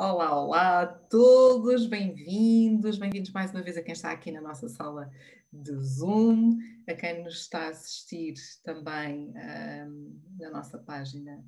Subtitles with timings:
[0.00, 4.68] Olá, olá a todos, bem-vindos, bem-vindos mais uma vez a quem está aqui na nossa
[4.68, 5.10] sala
[5.52, 6.56] de Zoom,
[6.88, 11.44] a quem nos está a assistir também um, na nossa página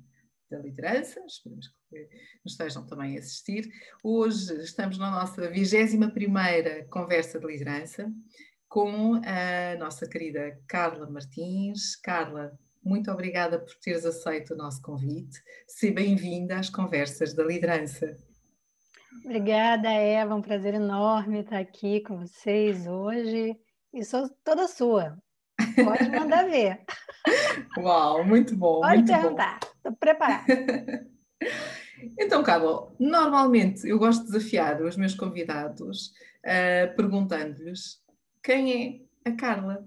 [0.49, 2.09] da liderança, esperamos que
[2.43, 3.71] nos estejam também a assistir.
[4.03, 8.11] Hoje estamos na nossa 21 primeira conversa de liderança
[8.67, 11.95] com a nossa querida Carla Martins.
[11.95, 15.41] Carla, muito obrigada por teres aceito o nosso convite.
[15.69, 18.29] Seja bem-vinda às conversas da liderança.
[19.25, 20.35] Obrigada, Eva.
[20.35, 23.55] Um prazer enorme estar aqui com vocês hoje.
[23.93, 25.17] E sou toda sua.
[25.75, 26.83] Pode mandar ver.
[27.77, 28.81] Uau, muito bom.
[28.81, 29.59] Pode muito perguntar.
[29.75, 30.45] Estou preparada.
[32.19, 36.13] então, Carla, normalmente eu gosto de desafiar os meus convidados
[36.45, 38.01] uh, perguntando-lhes
[38.43, 39.85] quem é a Carla.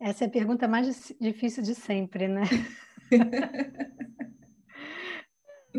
[0.00, 2.44] Essa é a pergunta mais difícil de sempre, né?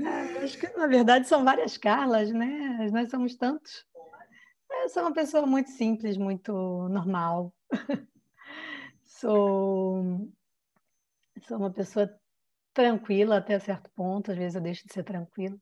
[0.05, 2.89] Ah, acho que, na verdade, são várias Carlas, né?
[2.91, 3.85] Nós somos tantos.
[4.83, 6.53] Eu sou uma pessoa muito simples, muito
[6.89, 7.53] normal.
[9.03, 10.31] sou,
[11.41, 12.09] sou uma pessoa
[12.73, 15.57] tranquila até certo ponto, às vezes eu deixo de ser tranquila.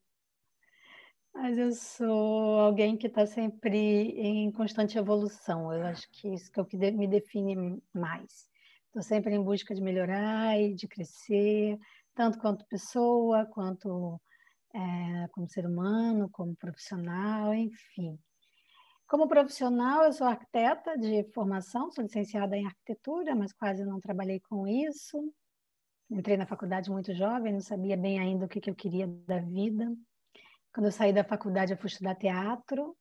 [1.33, 5.71] Mas eu sou alguém que está sempre em constante evolução.
[5.71, 8.49] Eu acho que isso que é o que me define mais.
[8.87, 11.77] Estou sempre em busca de melhorar e de crescer,
[12.15, 14.19] tanto quanto pessoa, quanto
[14.77, 18.17] é, como ser humano, como profissional, enfim.
[19.07, 24.39] Como profissional, eu sou arquiteta de formação, sou licenciada em arquitetura, mas quase não trabalhei
[24.41, 25.33] com isso.
[26.11, 29.39] Entrei na faculdade muito jovem, não sabia bem ainda o que, que eu queria da
[29.39, 29.85] vida.
[30.73, 32.95] Quando eu saí da faculdade, eu fui estudar teatro,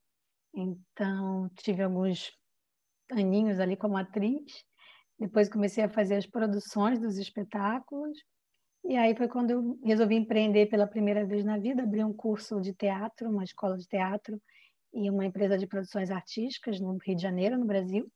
[0.53, 2.31] então tive alguns
[3.11, 4.65] aninhos ali como atriz.
[5.19, 8.17] Depois comecei a fazer as produções dos espetáculos.
[8.89, 12.61] E aí foi quando eu resolvi empreender pela primeira vez na vida, abri um curso
[12.61, 14.41] de teatro, uma escola de teatro
[14.93, 18.09] e uma empresa de produções artísticas no Rio de Janeiro, no Brasil,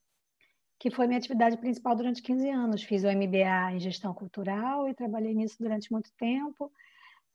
[0.80, 2.84] que foi minha atividade principal durante 15 anos.
[2.84, 6.72] Fiz o MBA em gestão cultural e trabalhei nisso durante muito tempo,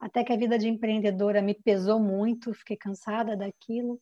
[0.00, 4.00] até que a vida de empreendedora me pesou muito, fiquei cansada daquilo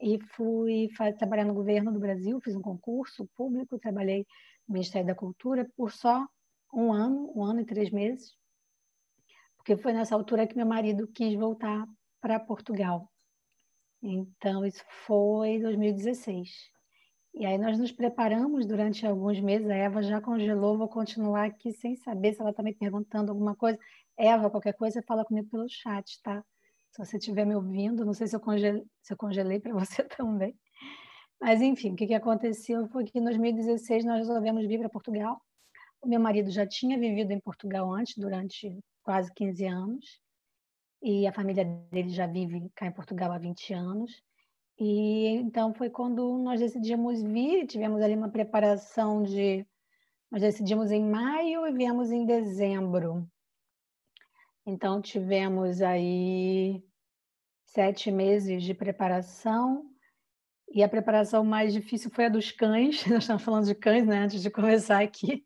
[0.00, 4.26] e fui trabalhar no governo do Brasil, fiz um concurso público, trabalhei
[4.68, 6.26] Ministério da Cultura por só
[6.74, 8.41] um ano, um ano e três meses,
[9.62, 11.86] porque foi nessa altura que meu marido quis voltar
[12.20, 13.08] para Portugal.
[14.02, 16.50] Então, isso foi 2016.
[17.34, 19.70] E aí nós nos preparamos durante alguns meses.
[19.70, 23.54] A Eva já congelou, vou continuar aqui sem saber se ela está me perguntando alguma
[23.54, 23.78] coisa.
[24.18, 26.44] Eva, qualquer coisa, fala comigo pelo chat, tá?
[26.90, 30.02] Se você estiver me ouvindo, não sei se eu congelei, se eu congelei para você
[30.02, 30.56] também.
[31.40, 35.40] Mas, enfim, o que, que aconteceu foi que em 2016 nós resolvemos vir para Portugal.
[36.00, 40.22] O meu marido já tinha vivido em Portugal antes, durante quase 15 anos,
[41.02, 44.22] e a família dele já vive cá em Portugal há 20 anos.
[44.78, 49.66] E então foi quando nós decidimos vir, tivemos ali uma preparação de.
[50.30, 53.28] Nós decidimos em maio e viemos em dezembro.
[54.64, 56.82] Então tivemos aí
[57.66, 59.84] sete meses de preparação
[60.74, 63.04] e a preparação mais difícil foi a dos cães.
[63.06, 64.18] Nós estamos falando de cães, né?
[64.18, 65.44] Antes de começar aqui.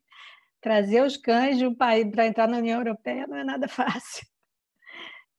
[0.67, 4.27] Trazer os cães de um país para entrar na União Europeia não é nada fácil.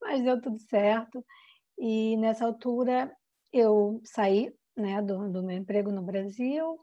[0.01, 1.21] Mas deu tudo certo.
[1.77, 3.13] E nessa altura
[3.51, 6.79] eu saí né, do, do meu emprego no Brasil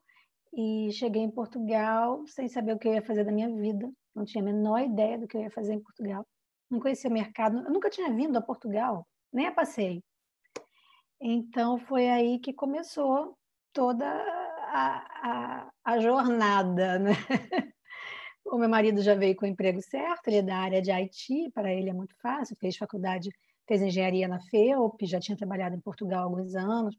[0.53, 3.91] e cheguei em Portugal sem saber o que eu ia fazer da minha vida.
[4.15, 6.27] Não tinha a menor ideia do que eu ia fazer em Portugal.
[6.71, 7.57] Não conhecia o mercado.
[7.61, 10.05] Eu nunca tinha vindo a Portugal, nem a passeio.
[11.19, 13.39] Então foi aí que começou
[13.73, 17.13] toda a, a, a jornada, né?
[18.45, 21.51] O meu marido já veio com o emprego certo, ele é da área de IT,
[21.53, 23.31] para ele é muito fácil, fez faculdade,
[23.67, 26.97] fez engenharia na FEUP, já tinha trabalhado em Portugal há alguns anos.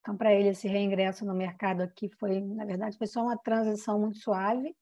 [0.00, 3.98] Então, para ele, esse reingresso no mercado aqui foi, na verdade, foi só uma transição
[3.98, 4.74] muito suave.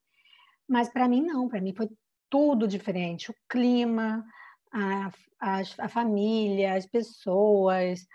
[0.67, 1.89] Mas para mim, não, para mim foi
[2.29, 3.31] tudo diferente.
[3.31, 4.25] O clima,
[4.71, 8.05] a, a, a família, as pessoas,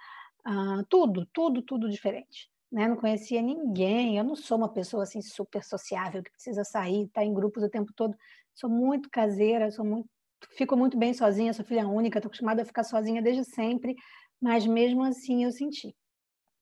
[0.45, 2.51] ah, tudo, tudo, tudo diferente.
[2.71, 2.87] Né?
[2.87, 7.23] Não conhecia ninguém, eu não sou uma pessoa assim super sociável que precisa sair, estar
[7.23, 8.15] tá em grupos o tempo todo.
[8.55, 10.09] Sou muito caseira, sou muito,
[10.57, 13.95] fico muito bem sozinha, sou filha única, estou acostumada a ficar sozinha desde sempre,
[14.41, 15.95] mas mesmo assim eu senti.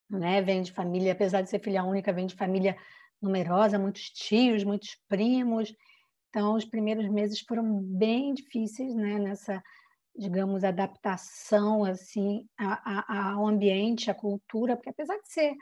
[0.09, 0.41] Né?
[0.43, 2.77] Vem de família, apesar de ser filha única, vem de família
[3.21, 5.75] numerosa, muitos tios, muitos primos.
[6.29, 9.19] Então, os primeiros meses foram bem difíceis, né?
[9.19, 9.63] Nessa
[10.19, 12.47] digamos, adaptação assim
[13.09, 15.55] ao ambiente, à cultura, porque apesar de ser,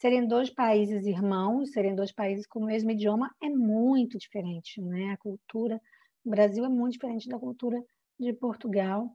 [0.00, 5.12] serem dois países irmãos, serem dois países com o mesmo idioma, é muito diferente, né?
[5.12, 5.80] A cultura
[6.24, 7.78] no Brasil é muito diferente da cultura
[8.18, 9.14] de Portugal.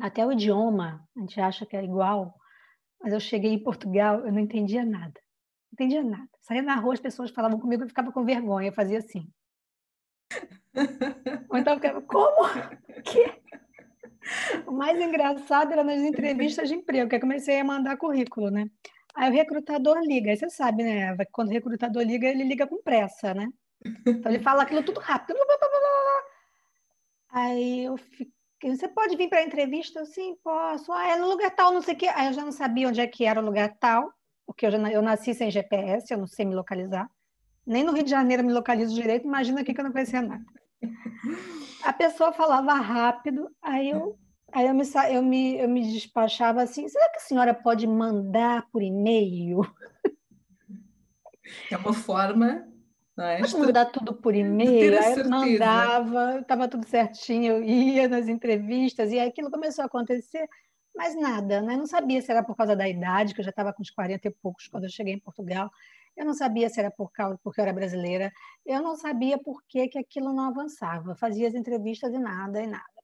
[0.00, 2.34] Até o idioma, a gente acha que é igual,
[3.02, 5.18] Mas eu cheguei em Portugal, eu não entendia nada.
[5.70, 6.28] Não entendia nada.
[6.40, 9.26] Saía na rua, as pessoas falavam comigo, eu ficava com vergonha, eu fazia assim.
[11.48, 12.48] Ou então eu ficava, como?
[13.04, 13.40] Que?
[14.66, 18.68] O mais engraçado era nas entrevistas de emprego, que eu comecei a mandar currículo, né?
[19.20, 21.14] Aí o recrutador liga, aí você sabe, né?
[21.30, 23.50] Quando o recrutador liga, ele liga com pressa, né?
[24.06, 25.38] Então ele fala aquilo tudo rápido.
[27.28, 30.06] Aí eu fiquei, você pode vir para a entrevista?
[30.06, 30.90] Sim, posso.
[30.90, 32.06] Ah, é no lugar tal, não sei o quê.
[32.06, 34.10] Aí eu já não sabia onde é que era o lugar tal,
[34.46, 37.06] porque eu, já, eu nasci sem GPS, eu não sei me localizar.
[37.66, 40.22] Nem no Rio de Janeiro eu me localizo direito, imagina aqui que eu não conhecia
[40.22, 40.42] nada.
[41.84, 44.18] A pessoa falava rápido, aí eu,
[44.52, 48.66] aí eu, me, eu, me, eu me despachava assim, será que a senhora pode mandar
[48.70, 49.60] por e-mail?
[51.68, 52.70] É uma forma
[53.18, 53.38] é?
[53.40, 59.12] Pode mandar tudo por e-mail, aí eu mandava, estava tudo certinho, eu ia nas entrevistas,
[59.12, 60.48] e aí aquilo começou a acontecer,
[60.94, 61.76] mas nada, né?
[61.76, 64.26] não sabia se era por causa da idade, que eu já estava com uns 40
[64.26, 65.70] e poucos quando eu cheguei em Portugal,
[66.16, 68.32] eu não sabia se era por causa, porque eu era brasileira,
[68.64, 72.66] eu não sabia por que, que aquilo não avançava, fazia as entrevistas e nada, e
[72.66, 72.99] nada.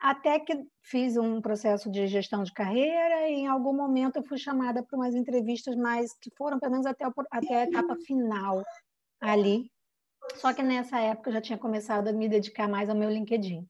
[0.00, 4.38] Até que fiz um processo de gestão de carreira e em algum momento eu fui
[4.38, 8.64] chamada para umas entrevistas mais que foram pelo menos até, até a etapa final
[9.20, 9.70] ali.
[10.36, 13.66] Só que nessa época eu já tinha começado a me dedicar mais ao meu LinkedIn.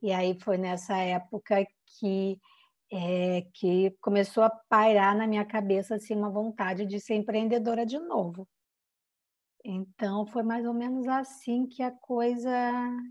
[0.00, 1.66] E aí foi nessa época
[1.98, 2.38] que
[2.90, 7.98] é, que começou a pairar na minha cabeça assim uma vontade de ser empreendedora de
[7.98, 8.48] novo.
[9.64, 12.50] Então foi mais ou menos assim que a coisa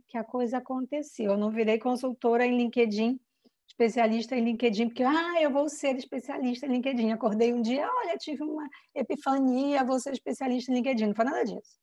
[0.08, 1.32] que a coisa aconteceu.
[1.32, 3.20] Eu não virei consultora em LinkedIn,
[3.68, 7.12] especialista em LinkedIn, porque ah, eu vou ser especialista em LinkedIn.
[7.12, 11.08] Acordei um dia, olha, tive uma epifania, vou ser especialista em LinkedIn.
[11.08, 11.78] Não foi nada disso.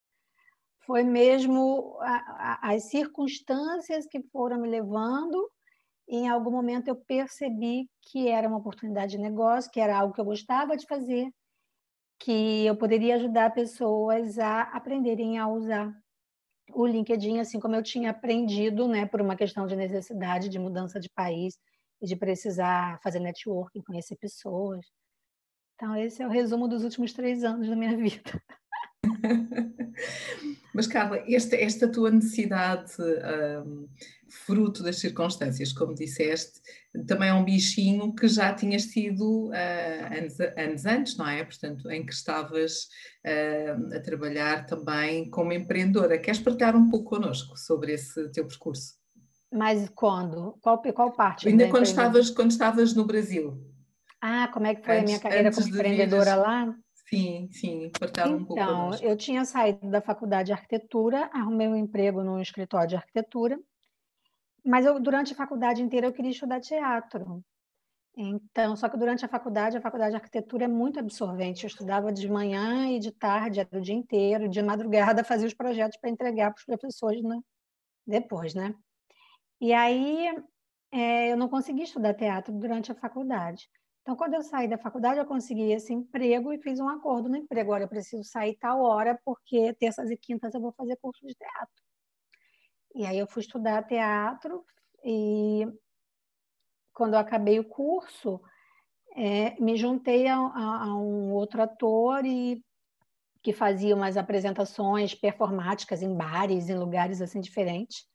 [0.86, 2.16] Foi mesmo a,
[2.62, 5.50] a, as circunstâncias que foram me levando.
[6.08, 10.20] Em algum momento eu percebi que era uma oportunidade de negócio, que era algo que
[10.20, 11.30] eu gostava de fazer,
[12.24, 15.94] que eu poderia ajudar pessoas a aprenderem a usar
[16.72, 20.98] o LinkedIn, assim como eu tinha aprendido, né, por uma questão de necessidade de mudança
[20.98, 21.58] de país,
[22.00, 24.86] e de precisar fazer networking, conhecer pessoas.
[25.74, 28.22] Então, esse é o resumo dos últimos três anos da minha vida.
[30.74, 32.92] Mas, Carla, esta, esta tua necessidade,
[33.64, 33.88] um,
[34.28, 36.60] fruto das circunstâncias, como disseste,
[37.06, 41.44] também é um bichinho que já tinhas tido uh, anos, anos, antes, não é?
[41.44, 42.88] Portanto, em que estavas
[43.24, 46.18] uh, a trabalhar também como empreendedora.
[46.18, 48.94] Queres partilhar um pouco connosco sobre esse teu percurso?
[49.52, 50.58] Mas quando?
[50.60, 51.48] Qual, qual parte?
[51.48, 53.56] Ainda quando estavas, quando estavas no Brasil.
[54.20, 56.74] Ah, como é que foi antes, a minha carreira como empreendedora lá?
[57.14, 58.62] Sim, sim, cortava então, um pouco.
[58.62, 63.58] Então, eu tinha saído da faculdade de arquitetura, arrumei um emprego num escritório de arquitetura,
[64.64, 67.44] mas eu, durante a faculdade inteira eu queria estudar teatro.
[68.16, 71.64] Então, só que durante a faculdade, a faculdade de arquitetura é muito absorvente.
[71.64, 75.54] Eu estudava de manhã e de tarde, era o dia inteiro, de madrugada fazia os
[75.54, 77.38] projetos para entregar para os professores né?
[78.06, 78.74] depois, né?
[79.60, 80.28] E aí
[80.92, 83.68] é, eu não consegui estudar teatro durante a faculdade.
[84.04, 87.38] Então, quando eu saí da faculdade, eu consegui esse emprego e fiz um acordo no
[87.38, 87.72] emprego.
[87.72, 91.34] Olha, eu preciso sair tal hora, porque terças e quintas eu vou fazer curso de
[91.34, 91.82] teatro.
[92.94, 94.62] E aí eu fui estudar teatro
[95.02, 95.66] e
[96.92, 98.42] quando eu acabei o curso,
[99.16, 102.62] é, me juntei a, a, a, um outro ator e
[103.42, 108.06] que fazia umas apresentações performáticas em bares, em lugares assim diferentes.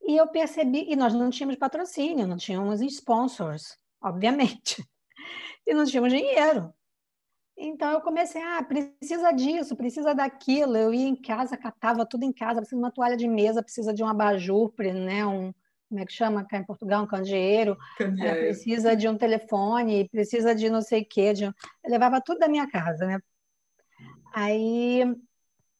[0.00, 4.86] E eu percebi, e nós não tínhamos patrocínio, não tínhamos sponsors, obviamente,
[5.66, 6.72] e não tínhamos dinheiro.
[7.56, 10.76] Então eu comecei, ah, precisa disso, precisa daquilo.
[10.76, 13.92] Eu ia em casa, catava tudo em casa, precisa de uma toalha de mesa, precisa
[13.92, 15.52] de um abajur, né, um,
[15.88, 18.36] como é que chama cá em Portugal, um candeeiro, candeeiro.
[18.36, 21.34] É, precisa de um telefone, precisa de não sei o quê.
[21.34, 21.44] De...
[21.44, 21.52] Eu
[21.86, 23.20] levava tudo da minha casa, né?
[24.34, 25.02] Aí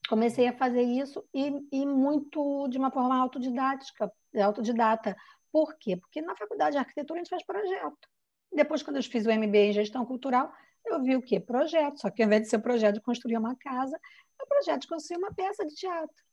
[0.07, 5.17] comecei a fazer isso e, e muito de uma forma autodidática, autodidata.
[5.51, 5.97] Por quê?
[5.97, 8.12] Porque na faculdade de arquitetura a gente faz projeto.
[8.55, 10.51] Depois, quando eu fiz o MBA em gestão cultural,
[10.85, 11.39] eu vi o quê?
[11.39, 11.99] Projeto.
[11.99, 13.99] Só que ao invés de ser projeto de construir uma casa,
[14.39, 16.23] é o projeto de construir uma peça de teatro.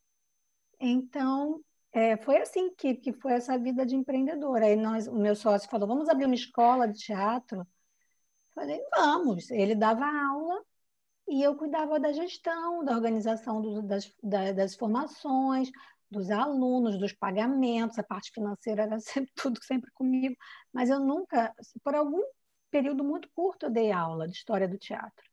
[0.79, 1.61] Então,
[1.93, 4.67] é, foi assim que, que foi essa vida de empreendedora.
[4.67, 7.67] Aí nós, o meu sócio falou, vamos abrir uma escola de teatro?
[8.55, 9.51] Falei, vamos.
[9.51, 10.63] Ele dava aula
[11.29, 15.71] e eu cuidava da gestão, da organização do, das, das formações,
[16.11, 20.37] dos alunos, dos pagamentos, a parte financeira era sempre tudo sempre comigo,
[20.73, 22.23] mas eu nunca, por algum
[22.71, 25.31] período muito curto, eu dei aula de história do teatro.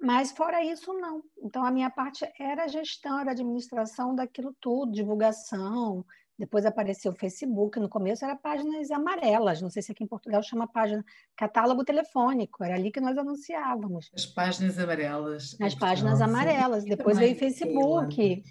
[0.00, 1.22] Mas fora isso, não.
[1.42, 6.04] Então a minha parte era gestão, era administração daquilo tudo, divulgação,
[6.38, 10.42] Depois apareceu o Facebook, no começo era páginas amarelas, não sei se aqui em Portugal
[10.42, 11.04] chama página
[11.36, 14.10] catálogo telefônico, era ali que nós anunciávamos.
[14.14, 15.54] As páginas amarelas.
[15.60, 16.84] As páginas amarelas.
[16.84, 18.42] Depois veio o Facebook.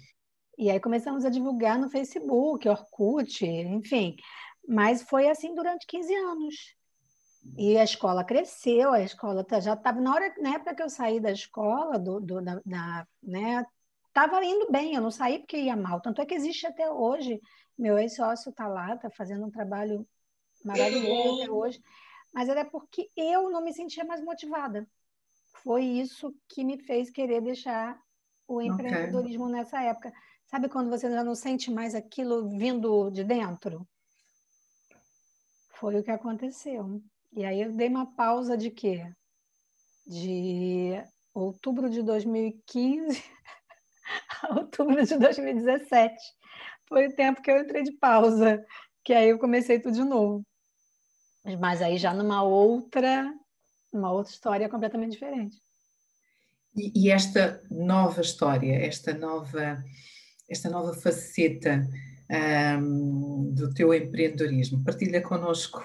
[0.60, 4.14] E aí começamos a divulgar no Facebook, Orkut, enfim.
[4.68, 6.54] Mas foi assim durante 15 anos.
[7.56, 10.90] E a escola cresceu, a escola tá, já estava na hora, na época que eu
[10.90, 13.64] saí da escola, do, do da, da, né,
[14.06, 15.98] estava indo bem, eu não saí porque ia mal.
[16.02, 17.40] Tanto é que existe até hoje.
[17.78, 20.06] Meu ex-sócio está lá, está fazendo um trabalho
[20.62, 21.82] maravilhoso até hoje.
[22.34, 24.86] Mas era porque eu não me sentia mais motivada.
[25.62, 27.98] Foi isso que me fez querer deixar
[28.46, 29.56] o empreendedorismo okay.
[29.56, 30.12] nessa época.
[30.50, 33.86] Sabe quando você já não sente mais aquilo vindo de dentro?
[35.74, 37.00] Foi o que aconteceu.
[37.32, 39.06] E aí eu dei uma pausa de quê?
[40.04, 40.94] De
[41.32, 43.22] outubro de 2015
[44.50, 46.16] outubro de 2017.
[46.88, 48.60] Foi o tempo que eu entrei de pausa,
[49.04, 50.44] que aí eu comecei tudo de novo.
[51.60, 53.32] Mas aí já numa outra,
[53.92, 55.56] uma outra história completamente diferente.
[56.76, 59.82] E, e esta nova história, esta nova,
[60.50, 61.86] esta nova faceta
[62.80, 65.82] um, do teu empreendedorismo, partilha connosco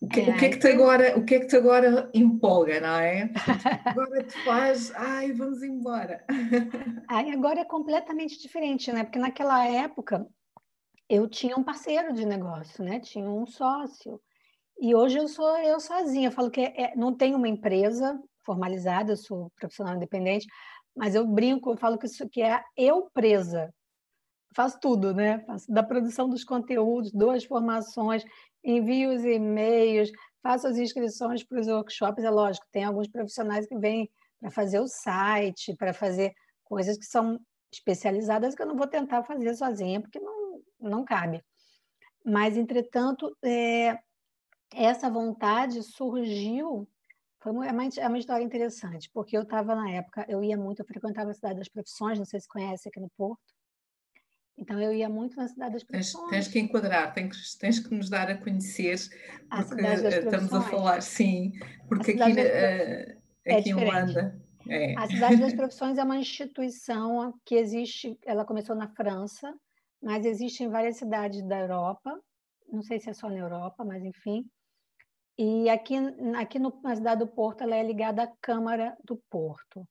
[0.00, 2.10] o que, é, o que, é que te agora, o que é que te agora
[2.12, 3.30] empolga, não é?
[3.84, 6.22] Agora te faz, ai, vamos embora.
[7.08, 9.04] Ai, agora é completamente diferente, né?
[9.04, 10.26] Porque naquela época
[11.08, 13.00] eu tinha um parceiro de negócio, né?
[13.00, 14.20] Tinha um sócio.
[14.78, 16.28] E hoje eu sou eu sozinha.
[16.28, 20.46] Eu falo que é, não tenho uma empresa formalizada, eu sou profissional independente,
[20.96, 23.72] mas eu brinco, eu falo que isso que é eu presa.
[24.54, 25.40] Faço tudo, né?
[25.40, 28.24] Faço da produção dos conteúdos, dou as formações,
[28.64, 30.10] envio os e-mails,
[30.42, 32.24] faço as inscrições para os workshops.
[32.24, 34.10] É lógico, tem alguns profissionais que vêm
[34.40, 36.32] para fazer o site, para fazer
[36.64, 37.38] coisas que são
[37.72, 41.44] especializadas que eu não vou tentar fazer sozinha, porque não, não cabe.
[42.24, 43.98] Mas, entretanto, é,
[44.74, 46.88] essa vontade surgiu.
[47.46, 50.56] Foi uma, é uma, é uma história interessante, porque eu estava na época, eu ia
[50.56, 53.54] muito, eu frequentava a cidade das profissões, não sei se conhece aqui no Porto,
[54.58, 56.28] então eu ia muito na Cidade das Profissões.
[56.28, 58.98] Tens, tens que enquadrar, tens, tens, que nos dar a conhecer,
[59.48, 61.52] porque a estamos a falar, sim,
[61.88, 64.42] porque aqui, uh, aqui é em Holanda.
[64.68, 64.98] É.
[64.98, 69.54] A Cidade das Profissões é uma instituição que existe, ela começou na França,
[70.02, 72.20] mas existe em várias cidades da Europa,
[72.72, 74.44] não sei se é só na Europa, mas enfim.
[75.38, 75.94] E aqui,
[76.38, 79.86] aqui no, na cidade do Porto, ela é ligada à Câmara do Porto.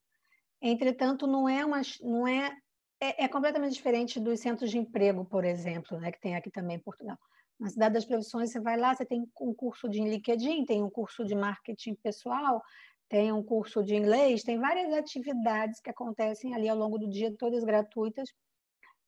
[0.62, 2.58] Entretanto, não é, uma, não é
[3.00, 6.78] é, é, completamente diferente dos centros de emprego, por exemplo, né, que tem aqui também
[6.78, 7.18] em Portugal.
[7.60, 10.90] Na Cidade das Profissões, você vai lá, você tem um curso de LinkedIn, tem um
[10.90, 12.62] curso de marketing pessoal,
[13.08, 17.36] tem um curso de inglês, tem várias atividades que acontecem ali ao longo do dia,
[17.38, 18.34] todas gratuitas.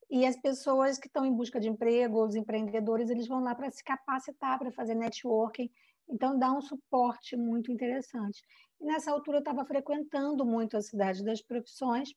[0.09, 3.69] E as pessoas que estão em busca de emprego, os empreendedores, eles vão lá para
[3.71, 5.69] se capacitar, para fazer networking.
[6.09, 8.41] Então, dá um suporte muito interessante.
[8.79, 12.09] E nessa altura, eu estava frequentando muito a Cidade das Profissões,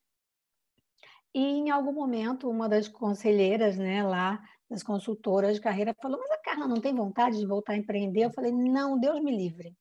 [1.35, 6.31] e em algum momento, uma das conselheiras, né, lá, das consultoras de carreira, falou: Mas
[6.33, 8.25] a Carla não tem vontade de voltar a empreender?
[8.25, 9.77] Eu falei: Não, Deus me livre.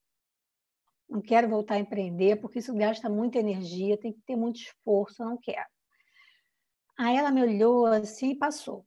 [1.09, 5.23] Não quero voltar a empreender, porque isso gasta muita energia, tem que ter muito esforço,
[5.23, 5.67] não quero.
[6.97, 8.85] Aí ela me olhou assim e passou.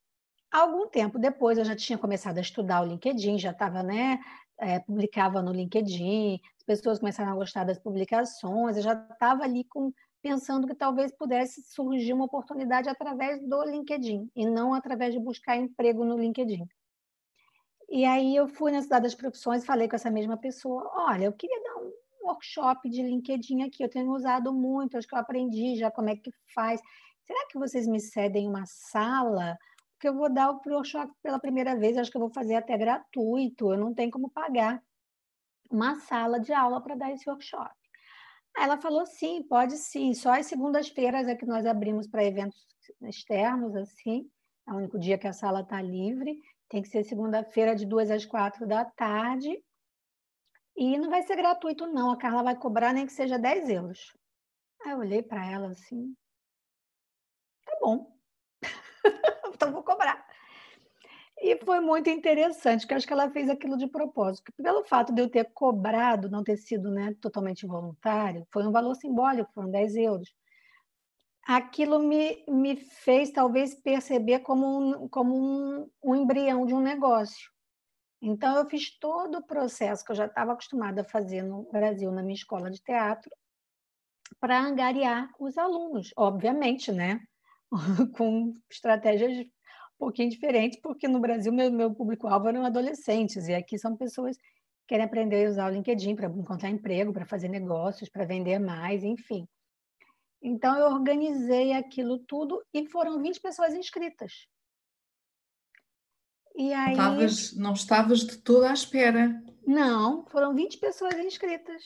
[0.52, 4.20] Algum tempo depois, eu já tinha começado a estudar o LinkedIn, já estava, né,
[4.58, 9.64] é, publicava no LinkedIn, as pessoas começaram a gostar das publicações, eu já estava ali
[9.64, 9.92] com
[10.22, 15.56] pensando que talvez pudesse surgir uma oportunidade através do LinkedIn e não através de buscar
[15.56, 16.64] emprego no LinkedIn.
[17.90, 21.24] E aí eu fui na Cidade das Profissões e falei com essa mesma pessoa, olha,
[21.24, 21.92] eu queria dar um
[22.22, 26.16] workshop de LinkedIn aqui, eu tenho usado muito, acho que eu aprendi já como é
[26.16, 26.80] que faz.
[27.24, 29.58] Será que vocês me cedem uma sala?
[30.02, 32.76] Porque eu vou dar o workshop pela primeira vez, acho que eu vou fazer até
[32.76, 34.82] gratuito, eu não tenho como pagar
[35.70, 37.70] uma sala de aula para dar esse workshop.
[38.56, 40.12] Ela falou sim, pode sim.
[40.12, 42.66] Só as segundas-feiras é que nós abrimos para eventos
[43.02, 44.28] externos, assim.
[44.66, 46.36] É o único dia que a sala está livre.
[46.68, 49.56] Tem que ser segunda-feira, de duas às quatro da tarde.
[50.76, 52.10] E não vai ser gratuito, não.
[52.10, 54.12] A Carla vai cobrar nem que seja 10 euros.
[54.84, 56.12] Aí eu olhei para ela assim.
[57.64, 58.11] Tá bom.
[59.54, 60.26] então vou cobrar.
[61.44, 64.52] E foi muito interessante, porque acho que ela fez aquilo de propósito.
[64.52, 68.94] Pelo fato de eu ter cobrado, não ter sido né, totalmente voluntário, foi um valor
[68.94, 70.32] simbólico, foram 10 euros.
[71.44, 77.50] Aquilo me, me fez talvez perceber como, um, como um, um embrião de um negócio.
[78.20, 82.12] Então, eu fiz todo o processo que eu já estava acostumada a fazer no Brasil,
[82.12, 83.28] na minha escola de teatro,
[84.38, 87.20] para angariar os alunos, obviamente, né?
[88.16, 89.46] Com estratégias
[90.02, 94.42] pouquinho diferente, porque no Brasil meu, meu público-alvo eram adolescentes, e aqui são pessoas que
[94.88, 99.04] querem aprender a usar o LinkedIn para encontrar emprego, para fazer negócios, para vender mais,
[99.04, 99.46] enfim.
[100.42, 104.48] Então, eu organizei aquilo tudo e foram 20 pessoas inscritas.
[106.56, 106.96] E aí...
[106.96, 109.40] não, estavas, não estavas de toda à espera.
[109.64, 111.80] Não, foram 20 pessoas inscritas.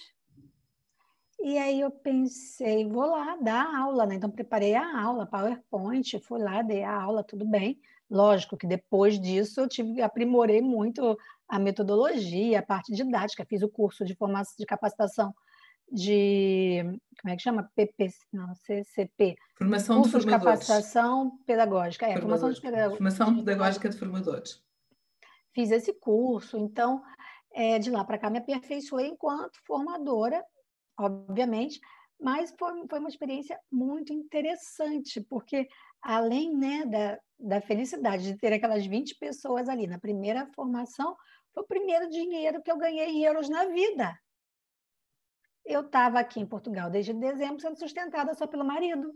[1.39, 4.15] E aí eu pensei, vou lá dar aula, né?
[4.15, 7.79] Então preparei a aula, PowerPoint, fui lá, dei a aula, tudo bem.
[8.11, 11.17] Lógico que depois disso eu tive aprimorei muito
[11.49, 15.35] a metodologia, a parte didática, fiz o curso de formação de capacitação
[15.91, 16.83] de
[17.21, 17.71] como é que chama?
[17.75, 19.37] PP, não, CCP.
[19.57, 22.97] Formação curso de, de capacitação pedagógica, é, formação de pedagógica.
[22.97, 24.63] Formação pedagógica de formadores.
[25.55, 27.03] Fiz esse curso, então
[27.55, 30.45] é, de lá para cá me aperfeiçoei enquanto formadora,
[30.99, 31.81] obviamente,
[32.21, 35.69] mas foi, foi uma experiência muito interessante, porque
[36.01, 41.17] além né, da, da felicidade de ter aquelas 20 pessoas ali na primeira formação,
[41.53, 44.19] foi o primeiro dinheiro que eu ganhei em euros na vida.
[45.65, 49.13] Eu estava aqui em Portugal desde dezembro sendo sustentada só pelo marido.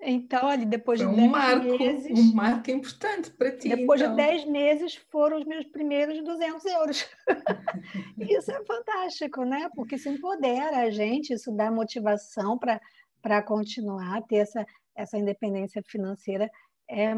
[0.00, 2.18] Então, ali, depois Foi de 10 marco, meses.
[2.18, 3.68] Um marco importante para ti.
[3.68, 4.14] Depois então.
[4.14, 7.08] de 10 meses foram os meus primeiros 200 euros.
[8.18, 9.68] isso é fantástico, né?
[9.74, 14.64] Porque isso empodera a gente, isso dá motivação para continuar, ter essa,
[14.94, 16.48] essa independência financeira.
[16.88, 17.16] É,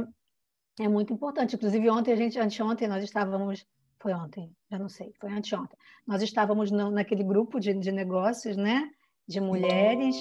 [0.81, 1.57] é muito importante.
[1.57, 3.67] Inclusive, ontem, a gente, anteontem, nós estávamos.
[3.99, 5.79] Foi ontem, já não sei, foi anteontem.
[6.07, 8.91] Nós estávamos no, naquele grupo de, de negócios, né?
[9.29, 10.17] De mulheres.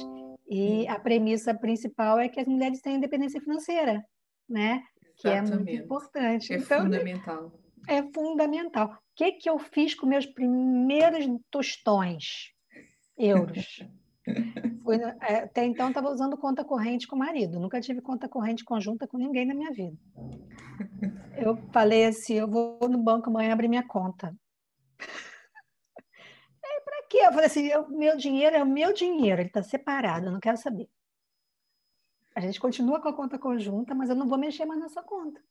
[0.49, 4.03] E a premissa principal é que as mulheres têm independência financeira,
[4.49, 4.81] né?
[5.15, 5.51] Que Exatamente.
[5.51, 6.53] é muito importante.
[6.53, 7.53] É então, fundamental.
[7.87, 8.87] É fundamental.
[8.87, 12.51] O que, que eu fiz com meus primeiros tostões?
[13.15, 13.83] Euros.
[14.83, 17.59] Fui, é, até então estava usando conta corrente com o marido.
[17.59, 19.97] Nunca tive conta corrente conjunta com ninguém na minha vida.
[21.37, 24.35] Eu falei assim: eu vou no banco amanhã abrir minha conta
[27.09, 27.17] quê?
[27.17, 30.39] Eu falei assim, o meu dinheiro é o meu dinheiro, ele está separado, eu não
[30.39, 30.89] quero saber.
[32.35, 35.43] A gente continua com a conta conjunta, mas eu não vou mexer mais nessa conta.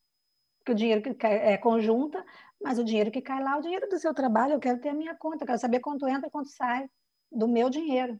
[0.58, 2.24] Porque o dinheiro que cai é conjunta,
[2.62, 4.90] mas o dinheiro que cai lá é o dinheiro do seu trabalho, eu quero ter
[4.90, 6.88] a minha conta, eu quero saber quanto entra e quanto sai
[7.30, 8.18] do meu dinheiro.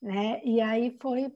[0.00, 0.40] Né?
[0.44, 1.32] E aí foi,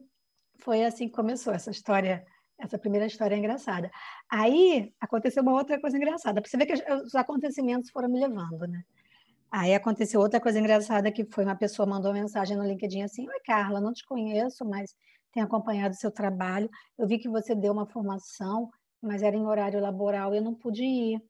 [0.59, 2.25] foi assim que começou essa história,
[2.57, 3.91] essa primeira história engraçada.
[4.29, 8.67] Aí aconteceu uma outra coisa engraçada, para você ver que os acontecimentos foram me levando,
[8.67, 8.83] né?
[9.55, 13.27] Aí aconteceu outra coisa engraçada que foi uma pessoa mandou uma mensagem no LinkedIn assim:
[13.29, 14.95] "Oi, Carla, não te conheço, mas
[15.31, 16.67] tenho acompanhado o seu trabalho.
[16.97, 18.69] Eu vi que você deu uma formação,
[19.01, 21.21] mas era em horário laboral e eu não pude ir.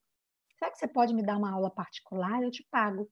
[0.58, 2.42] Será que você pode me dar uma aula particular?
[2.44, 3.10] Eu te pago."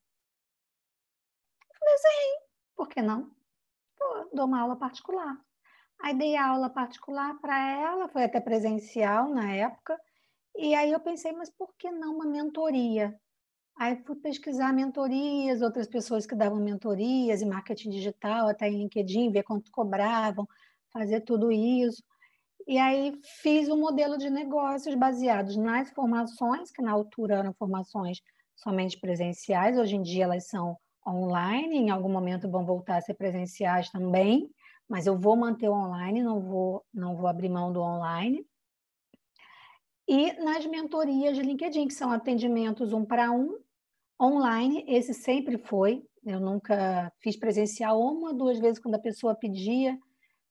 [1.69, 2.45] Eu falei: "Sim,
[2.75, 3.29] por que não?"
[3.97, 5.37] Pô, dou uma aula particular.
[6.03, 9.97] Aí dei a aula particular para ela, foi até presencial na época.
[10.57, 13.19] E aí eu pensei, mas por que não uma mentoria?
[13.77, 19.31] Aí fui pesquisar mentorias, outras pessoas que davam mentorias em marketing digital, até em LinkedIn,
[19.31, 20.47] ver quanto cobravam,
[20.93, 22.03] fazer tudo isso.
[22.67, 28.19] E aí fiz um modelo de negócios baseados nas formações, que na altura eram formações
[28.55, 33.15] somente presenciais, hoje em dia elas são online, em algum momento vão voltar a ser
[33.15, 34.49] presenciais também,
[34.87, 38.45] mas eu vou manter o online, não vou, não vou abrir mão do online.
[40.07, 43.59] E nas mentorias de LinkedIn, que são atendimentos um para um,
[44.21, 46.05] online, esse sempre foi.
[46.23, 49.99] Eu nunca fiz presencial uma, duas vezes quando a pessoa pedia,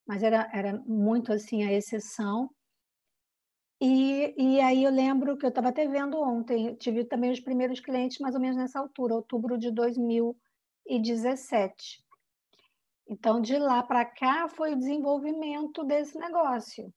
[0.07, 2.51] mas era, era muito assim a exceção.
[3.81, 7.81] E, e aí eu lembro que eu estava até vendo ontem, tive também os primeiros
[7.81, 12.05] clientes mais ou menos nessa altura, outubro de 2017.
[13.09, 16.93] Então, de lá para cá foi o desenvolvimento desse negócio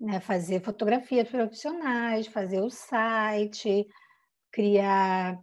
[0.00, 0.20] né?
[0.20, 3.86] fazer fotografias profissionais, fazer o site,
[4.50, 5.38] criar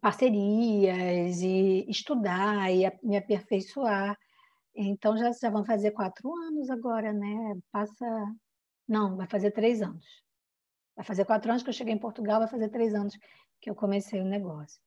[0.00, 4.18] parcerias e estudar e me aperfeiçoar.
[4.74, 7.56] Então já, já vão fazer quatro anos agora, né?
[7.72, 8.06] Passa.
[8.86, 10.04] Não, vai fazer três anos.
[10.94, 13.16] Vai fazer quatro anos que eu cheguei em Portugal, vai fazer três anos
[13.60, 14.80] que eu comecei o negócio.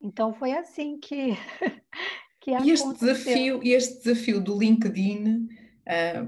[0.00, 1.32] Então foi assim que.
[2.40, 5.48] que e este desafio, este desafio do LinkedIn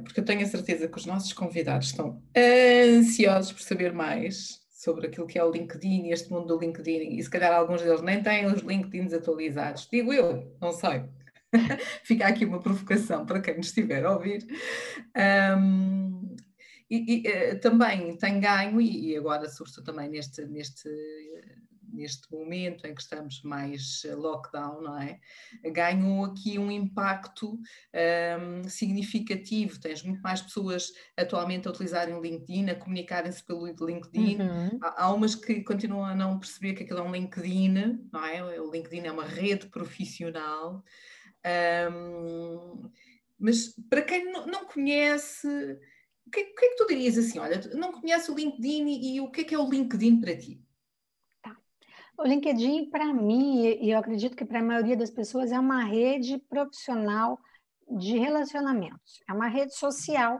[0.05, 5.09] porque eu tenho a certeza que os nossos convidados estão ansiosos por saber mais sobre
[5.09, 8.01] aquilo que é o LinkedIn e este mundo do LinkedIn, e se calhar alguns deles
[8.01, 9.87] nem têm os LinkedIns atualizados.
[9.93, 11.05] Digo eu, não sei.
[12.03, 14.47] Fica aqui uma provocação para quem nos estiver a ouvir.
[15.59, 16.35] Um,
[16.89, 20.89] e, e uh, também tem ganho, e, e agora, sobretudo também neste, neste
[21.93, 25.21] neste momento em que estamos mais lockdown, não é?
[25.71, 29.81] Ganham aqui um impacto um, significativo.
[29.81, 34.41] Tens muito mais pessoas atualmente a utilizarem o LinkedIn, a comunicarem-se pelo LinkedIn.
[34.41, 34.79] Uhum.
[34.83, 38.61] Há, há, umas que continuam a não perceber que aquilo é um LinkedIn, não é?
[38.61, 40.85] O LinkedIn é uma rede profissional.
[41.93, 42.91] Um,
[43.39, 45.49] mas para quem não conhece,
[46.27, 47.39] o que, o que, é que tu dirias assim?
[47.39, 50.37] Olha, não conhece o LinkedIn e, e o que é que é o LinkedIn para
[50.37, 50.63] ti?
[52.21, 55.83] O LinkedIn, para mim, e eu acredito que para a maioria das pessoas, é uma
[55.85, 57.39] rede profissional
[57.89, 59.23] de relacionamentos.
[59.27, 60.39] É uma rede social,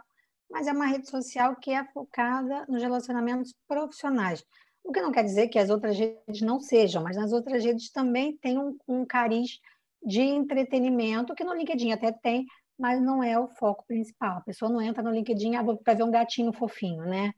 [0.51, 4.45] mas é uma rede social que é focada nos relacionamentos profissionais.
[4.85, 7.91] O que não quer dizer que as outras redes não sejam, mas nas outras redes
[7.91, 9.59] também tem um, um cariz
[10.05, 12.45] de entretenimento, que no LinkedIn até tem,
[12.79, 14.37] mas não é o foco principal.
[14.37, 17.33] A pessoa não entra no LinkedIn ah, para ver um gatinho fofinho, né?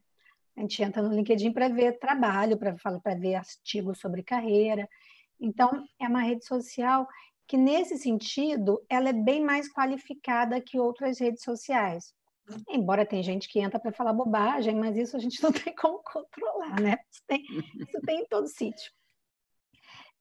[0.56, 4.88] A gente entra no LinkedIn para ver trabalho, para ver artigos sobre carreira.
[5.40, 7.06] Então, é uma rede social
[7.46, 12.14] que, nesse sentido, ela é bem mais qualificada que outras redes sociais.
[12.68, 16.02] Embora tem gente que entra para falar bobagem, mas isso a gente não tem como
[16.02, 16.98] controlar, né?
[17.10, 18.92] Isso tem, isso tem em todo sítio.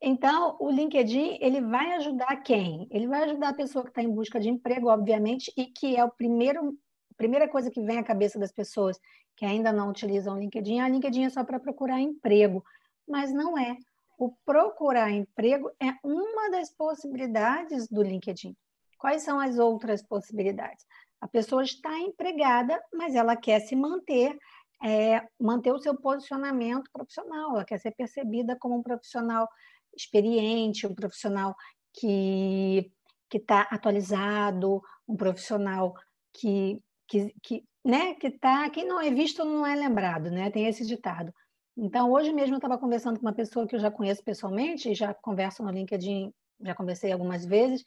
[0.02, 2.88] Então, o LinkedIn, ele vai ajudar quem?
[2.90, 6.04] Ele vai ajudar a pessoa que está em busca de emprego, obviamente, e que é
[6.04, 6.76] o primeiro,
[7.22, 9.00] primeira coisa que vem à cabeça das pessoas
[9.36, 10.80] que ainda não utilizam o LinkedIn.
[10.80, 12.64] A ah, LinkedIn é só para procurar emprego,
[13.08, 13.78] mas não é.
[14.18, 18.56] O procurar emprego é uma das possibilidades do LinkedIn.
[18.98, 20.84] Quais são as outras possibilidades?
[21.20, 24.36] A pessoa está empregada, mas ela quer se manter,
[24.84, 29.48] é, manter o seu posicionamento profissional, ela quer ser percebida como um profissional
[29.96, 31.56] experiente, um profissional
[31.94, 32.92] que
[33.30, 35.96] que está atualizado, um profissional
[36.34, 40.50] que que, que né que tá quem não é visto não é lembrado, né?
[40.50, 41.34] Tem esse ditado.
[41.78, 45.14] Então hoje mesmo eu estava conversando com uma pessoa que eu já conheço pessoalmente, já
[45.14, 47.84] converso no LinkedIn, já conversei algumas vezes,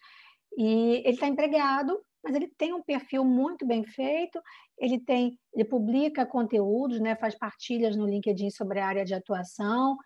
[0.56, 4.40] e ele está empregado, mas ele tem um perfil muito bem feito,
[4.78, 9.96] ele tem, ele publica conteúdos, né, faz partilhas no LinkedIn sobre a área de atuação,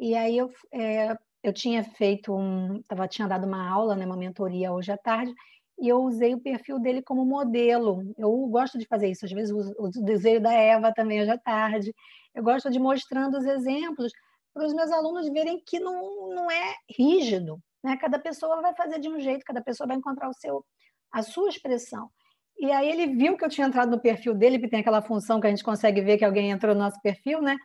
[0.00, 4.16] e aí eu é, eu tinha feito um, tava, tinha dado uma aula, né, uma
[4.16, 5.32] mentoria hoje à tarde,
[5.78, 8.02] e eu usei o perfil dele como modelo.
[8.16, 11.94] Eu gosto de fazer isso, às vezes o desejo da Eva também hoje à tarde.
[12.34, 14.12] Eu gosto de mostrando os exemplos
[14.52, 17.96] para os meus alunos verem que não, não é rígido, né?
[17.96, 20.64] Cada pessoa vai fazer de um jeito, cada pessoa vai encontrar o seu
[21.10, 22.10] a sua expressão.
[22.58, 25.40] E aí ele viu que eu tinha entrado no perfil dele, que tem aquela função
[25.40, 27.56] que a gente consegue ver que alguém entrou no nosso perfil, né?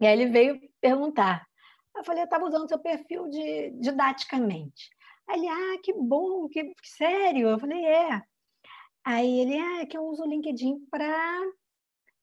[0.00, 1.44] E aí ele veio perguntar:
[1.96, 4.90] eu falei, eu estava usando seu perfil de, didaticamente.
[5.34, 7.48] Ele, ah, que bom, que, que sério.
[7.48, 8.22] Eu falei, é.
[9.04, 11.40] Aí ele, ah, é que eu uso o LinkedIn para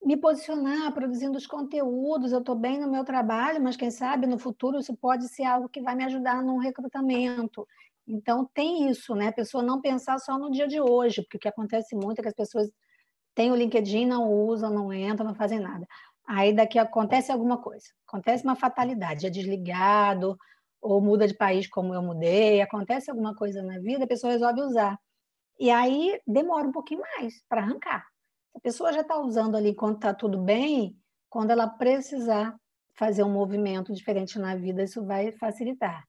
[0.03, 4.39] me posicionar, produzindo os conteúdos, eu estou bem no meu trabalho, mas quem sabe no
[4.39, 7.67] futuro isso pode ser algo que vai me ajudar no recrutamento.
[8.07, 9.27] Então tem isso, né?
[9.27, 12.21] A pessoa não pensar só no dia de hoje, porque o que acontece muito é
[12.21, 12.71] que as pessoas
[13.35, 15.87] têm o LinkedIn, não usam, não entram, não fazem nada.
[16.25, 20.37] Aí daqui acontece alguma coisa, acontece uma fatalidade, é desligado,
[20.81, 24.61] ou muda de país como eu mudei, acontece alguma coisa na vida, a pessoa resolve
[24.61, 24.97] usar.
[25.59, 28.05] E aí demora um pouquinho mais para arrancar.
[28.55, 30.97] A pessoa já está usando ali quando está tudo bem,
[31.29, 32.55] quando ela precisar
[32.95, 36.03] fazer um movimento diferente na vida, isso vai facilitar.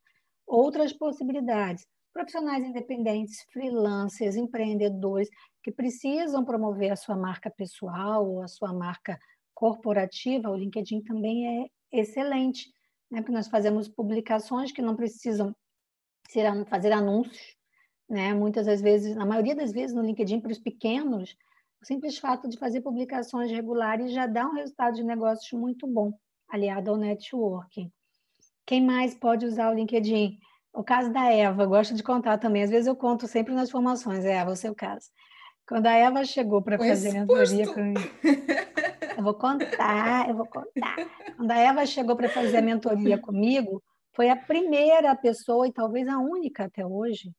[0.46, 5.28] Outras possibilidades, profissionais independentes, freelancers, empreendedores
[5.62, 9.18] que precisam promover a sua marca pessoal ou a sua marca
[9.54, 12.66] corporativa, o LinkedIn também é excelente,
[13.10, 13.20] né?
[13.20, 15.54] porque nós fazemos publicações que não precisam
[16.28, 17.56] ser, fazer anúncios,
[18.08, 18.32] né?
[18.34, 21.36] muitas das vezes, na maioria das vezes no LinkedIn, para os pequenos,
[21.82, 26.12] o simples fato de fazer publicações regulares já dá um resultado de negócios muito bom,
[26.48, 27.90] aliado ao networking.
[28.66, 30.38] Quem mais pode usar o LinkedIn?
[30.72, 32.62] O caso da Eva, gosto de contar também.
[32.62, 35.08] Às vezes eu conto sempre nas formações, Eva, o seu caso.
[35.66, 38.00] Quando a Eva chegou para fazer mentoria comigo.
[39.20, 40.96] Eu vou contar, eu vou contar.
[41.36, 43.82] Quando a Eva chegou para fazer a mentoria comigo,
[44.14, 47.30] foi a primeira pessoa, e talvez a única até hoje,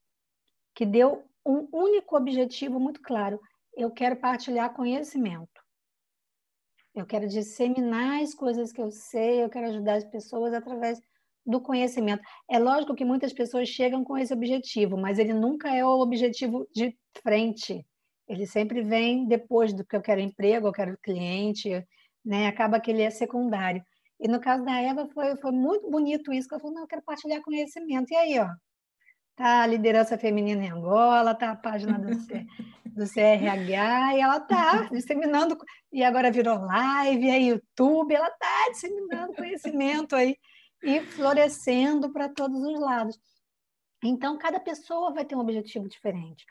[0.76, 3.40] que deu um único objetivo muito claro.
[3.76, 5.60] Eu quero partilhar conhecimento.
[6.94, 11.02] Eu quero disseminar as coisas que eu sei, eu quero ajudar as pessoas através
[11.44, 12.22] do conhecimento.
[12.48, 16.64] É lógico que muitas pessoas chegam com esse objetivo, mas ele nunca é o objetivo
[16.72, 17.84] de frente.
[18.32, 21.86] Ele sempre vem depois do que eu quero emprego, eu quero cliente,
[22.24, 22.46] né?
[22.46, 23.84] Acaba que ele é secundário.
[24.18, 26.88] E no caso da Eva foi, foi muito bonito isso, que ela falou, não, eu
[26.88, 28.10] quero partilhar conhecimento.
[28.10, 28.48] E aí, ó,
[29.36, 32.46] tá a liderança feminina em Angola, tá a página do, C,
[32.86, 35.58] do CRH, e ela tá disseminando,
[35.92, 40.38] e agora virou live, é YouTube, ela tá disseminando conhecimento aí.
[40.82, 43.18] e florescendo para todos os lados.
[44.02, 46.46] Então, cada pessoa vai ter um objetivo diferente.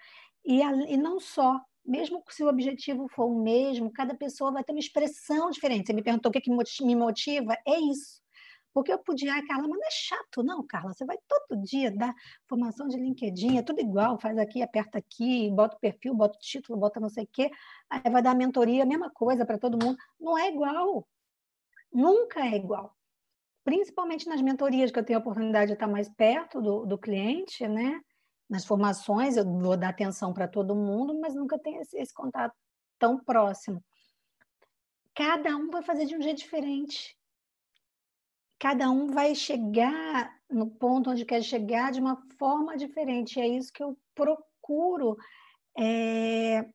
[0.46, 4.63] E, a, e não só, mesmo se o objetivo for o mesmo, cada pessoa vai
[4.63, 5.88] ter uma expressão diferente.
[5.88, 6.52] Você me perguntou o que, que
[6.86, 7.58] me motiva?
[7.65, 8.22] É isso.
[8.74, 10.94] Porque eu podia, ah, Carla, mas não é chato, não, Carla.
[10.94, 12.13] Você vai todo dia dar
[12.48, 16.39] formação de LinkedIn, é tudo igual, faz aqui, aperta aqui, bota o perfil, bota o
[16.39, 17.52] título, bota não sei o quê,
[17.89, 19.98] aí vai dar mentoria, mesma coisa para todo mundo.
[20.20, 21.06] Não é igual.
[21.91, 22.96] Nunca é igual.
[23.63, 27.67] Principalmente nas mentorias, que eu tenho a oportunidade de estar mais perto do, do cliente,
[27.67, 28.02] né?
[28.52, 32.54] Nas formações, eu vou dar atenção para todo mundo, mas nunca tenho esse, esse contato
[33.00, 33.84] tão próximo.
[35.16, 37.18] Cada um vai fazer de um jeito diferente
[38.62, 43.42] cada um vai chegar no ponto onde quer chegar de uma forma diferente.
[43.42, 45.18] É isso que eu procuro
[45.76, 46.70] é,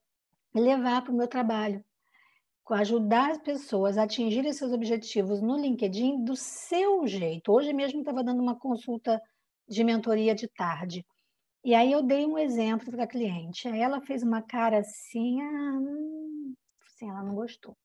[0.53, 1.85] levar para o meu trabalho.
[2.69, 7.53] Ajudar as pessoas a atingirem seus objetivos no LinkedIn do seu jeito.
[7.53, 9.23] Hoje mesmo estava dando uma consulta
[9.69, 11.07] de mentoria de tarde.
[11.66, 13.66] E aí eu dei um exemplo para a cliente.
[13.66, 16.55] Aí ela fez uma cara assim, ah, hum,
[16.87, 17.76] assim, ela não gostou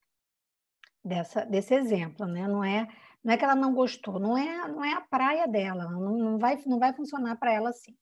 [1.04, 2.48] dessa, desse exemplo, né?
[2.48, 2.88] Não é
[3.24, 6.38] não é que ela não gostou, não é, não é a praia dela, não, não,
[6.39, 7.96] vai, não vai funcionar para ela assim.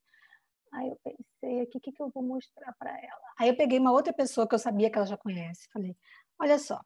[0.74, 3.22] Aí eu pensei aqui, o que, que eu vou mostrar para ela?
[3.40, 5.96] Aí eu peguei uma outra pessoa que eu sabia que ela já conhece, falei,
[6.40, 6.82] olha só,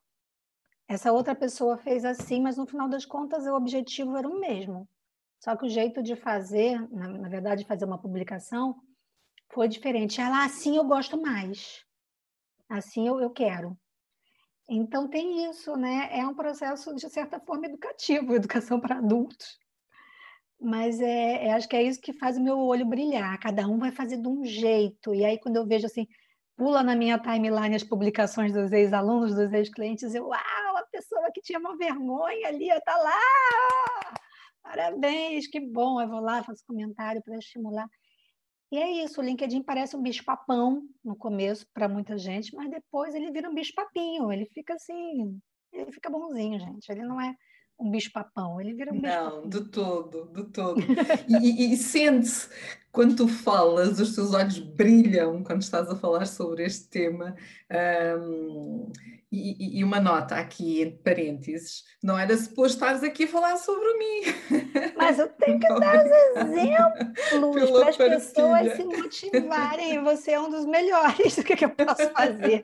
[0.88, 4.88] essa outra pessoa fez assim, mas no final das contas o objetivo era o mesmo.
[5.44, 8.78] Só que o jeito de fazer, na, na verdade, fazer uma publicação,
[9.52, 10.22] foi diferente.
[10.22, 11.84] Ela, assim eu gosto mais.
[12.70, 13.78] Assim eu, eu quero.
[14.70, 16.08] Então tem isso, né?
[16.18, 19.60] É um processo de certa forma educativo, educação para adultos.
[20.62, 23.38] Mas é, é, acho que é isso que faz o meu olho brilhar.
[23.38, 25.14] Cada um vai fazer de um jeito.
[25.14, 26.08] E aí quando eu vejo assim,
[26.56, 31.42] pula na minha timeline as publicações dos ex-alunos, dos ex-clientes, eu, uau, a pessoa que
[31.42, 34.23] tinha uma vergonha ali, está lá!
[34.64, 36.02] Parabéns, que bom!
[36.02, 37.88] Eu vou lá, faço comentário para estimular.
[38.72, 43.14] E é isso, o LinkedIn parece um bicho-papão no começo para muita gente, mas depois
[43.14, 45.40] ele vira um bicho-papinho, ele fica assim,
[45.72, 46.90] ele fica bonzinho, gente.
[46.90, 47.36] Ele não é
[47.80, 49.42] um bicho-papão, ele vira um bicho-papão.
[49.42, 50.82] Não, de todo, de todo.
[51.28, 52.50] e, e, sente-se,
[52.92, 57.36] quando tu falas, os teus olhos brilham quando estás a falar sobre este tema.
[58.20, 58.92] Um,
[59.32, 63.94] e, e, uma nota aqui, entre parênteses, não era suposto estares aqui a falar sobre
[63.98, 64.22] mim.
[64.96, 70.04] Mas eu tenho que dar os exemplos para as pessoas se motivarem.
[70.04, 71.38] Você é um dos melhores.
[71.44, 72.64] O que, que eu posso fazer?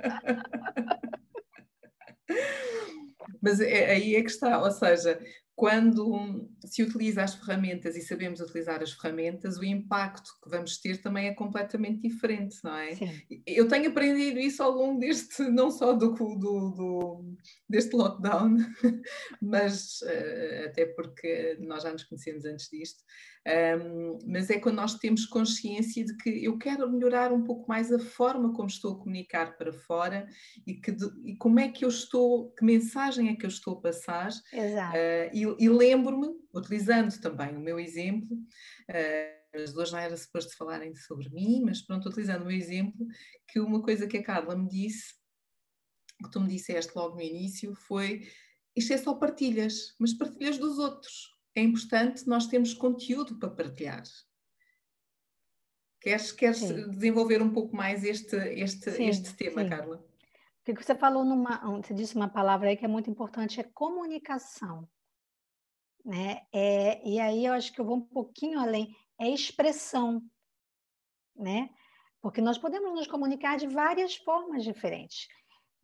[3.42, 5.20] Mas é, aí é que está, ou seja,
[5.60, 11.02] quando se utiliza as ferramentas e sabemos utilizar as ferramentas, o impacto que vamos ter
[11.02, 12.96] também é completamente diferente, não é?
[12.96, 13.22] Sim.
[13.46, 17.36] Eu tenho aprendido isso ao longo deste, não só do, do, do
[17.68, 18.56] deste lockdown,
[19.42, 23.04] mas uh, até porque nós já nos conhecemos antes disto,
[23.48, 27.92] um, mas é quando nós temos consciência de que eu quero melhorar um pouco mais
[27.92, 30.28] a forma como estou a comunicar para fora
[30.68, 33.82] e, que e como é que eu estou, que mensagem é que eu estou a
[33.82, 34.30] passar.
[34.54, 34.96] Exato.
[34.96, 40.56] Uh, e e, lembro-me, utilizando também o meu exemplo, uh, as duas não era suposto
[40.56, 43.08] falarem sobre mim, mas pronto, utilizando o meu exemplo,
[43.48, 45.14] que uma coisa que a Carla me disse,
[46.24, 48.28] que tu me disseste logo no início, foi
[48.76, 51.36] isto é só partilhas, mas partilhas dos outros.
[51.56, 54.04] É importante nós termos conteúdo para partilhar.
[56.02, 59.70] Queres, queres desenvolver um pouco mais este, este, sim, este tema, sim.
[59.70, 60.06] Carla?
[60.68, 63.64] O que você falou numa, você disse uma palavra aí que é muito importante, é
[63.64, 64.88] comunicação
[66.10, 66.42] né?
[66.52, 70.24] É, e aí eu acho que eu vou um pouquinho além, é expressão,
[71.36, 71.70] né?
[72.20, 75.28] Porque nós podemos nos comunicar de várias formas diferentes,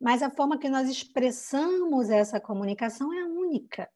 [0.00, 3.88] mas a forma que nós expressamos essa comunicação é única.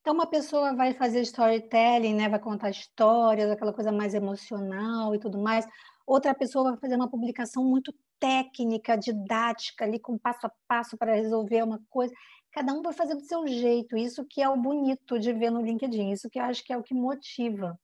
[0.00, 2.28] Então, uma pessoa vai fazer storytelling, né?
[2.28, 5.66] vai contar histórias, aquela coisa mais emocional e tudo mais.
[6.06, 11.14] Outra pessoa vai fazer uma publicação muito técnica, didática, ali com passo a passo para
[11.16, 12.14] resolver uma coisa
[12.52, 13.96] cada um vai fazer do seu jeito.
[13.96, 16.76] Isso que é o bonito de ver no LinkedIn, isso que eu acho que é
[16.76, 17.78] o que motiva.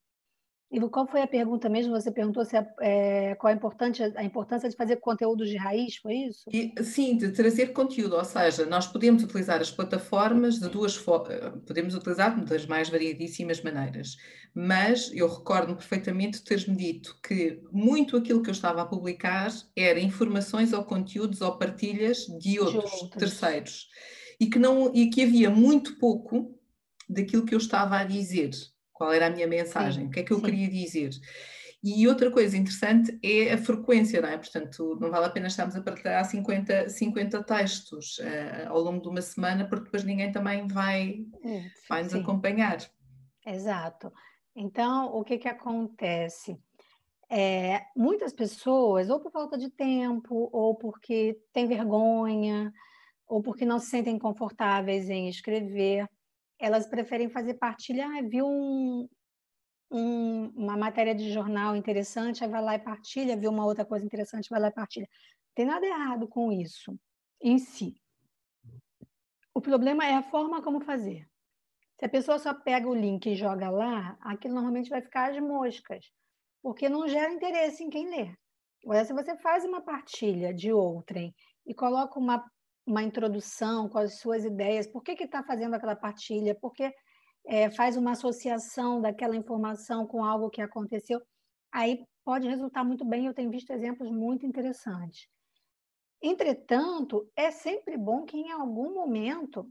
[0.69, 1.93] E qual foi a pergunta mesmo?
[1.93, 5.95] Você perguntou se é, é, qual a, importante, a importância de fazer conteúdos de raiz,
[5.95, 6.43] foi isso?
[6.51, 11.39] E, sim, de trazer conteúdo, ou seja, nós podemos utilizar as plataformas de duas formas,
[11.65, 14.17] podemos utilizar das mais variedíssimas maneiras,
[14.53, 20.01] mas eu recordo-me perfeitamente teres-me dito que muito aquilo que eu estava a publicar era
[20.01, 23.21] informações ou conteúdos ou partilhas de outros, de outros.
[23.21, 23.87] terceiros
[24.39, 26.57] e que, não, e que havia muito pouco
[27.09, 28.51] daquilo que eu estava a dizer.
[28.93, 30.03] Qual era a minha mensagem?
[30.03, 30.45] Sim, o que é que eu sim.
[30.45, 31.11] queria dizer?
[31.83, 34.37] E outra coisa interessante é a frequência, não é?
[34.37, 39.07] Portanto, não vale a pena estarmos a partilhar 50, 50 textos uh, ao longo de
[39.07, 41.25] uma semana, porque depois ninguém também vai,
[41.87, 42.77] vai nos acompanhar.
[43.45, 44.11] Exato.
[44.55, 46.57] Então, o que, que acontece?
[47.29, 52.73] É, muitas pessoas, ou por falta de tempo, ou porque têm vergonha,
[53.27, 56.07] ou porque não se sentem confortáveis em escrever,
[56.59, 58.07] elas preferem fazer partilha.
[58.07, 59.07] Ah, viu um,
[59.91, 64.49] um, uma matéria de jornal interessante, vai lá e partilha, viu uma outra coisa interessante,
[64.49, 65.07] vai lá e partilha.
[65.07, 66.97] Não tem nada errado com isso
[67.41, 67.95] em si.
[69.53, 71.27] O problema é a forma como fazer.
[71.99, 75.39] Se a pessoa só pega o link e joga lá, aquilo normalmente vai ficar as
[75.39, 76.05] moscas
[76.61, 78.35] porque não gera interesse em quem lê.
[78.83, 81.33] Agora, se você faz uma partilha de outrem
[81.65, 82.43] e coloca uma,
[82.87, 86.91] uma introdução com as suas ideias, por que está fazendo aquela partilha, por que
[87.45, 91.21] é, faz uma associação daquela informação com algo que aconteceu,
[91.71, 93.25] aí pode resultar muito bem.
[93.25, 95.27] Eu tenho visto exemplos muito interessantes.
[96.21, 99.69] Entretanto, é sempre bom que em algum momento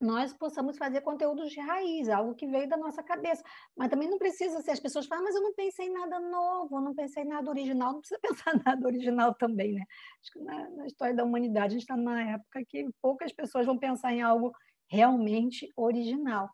[0.00, 3.42] nós possamos fazer conteúdos de raiz, algo que veio da nossa cabeça.
[3.76, 6.80] Mas também não precisa ser, as pessoas falam, mas eu não pensei em nada novo,
[6.80, 9.84] não pensei em nada original, não precisa pensar nada original também, né?
[10.20, 13.66] Acho que na, na história da humanidade a gente está numa época que poucas pessoas
[13.66, 14.52] vão pensar em algo
[14.88, 16.50] realmente original.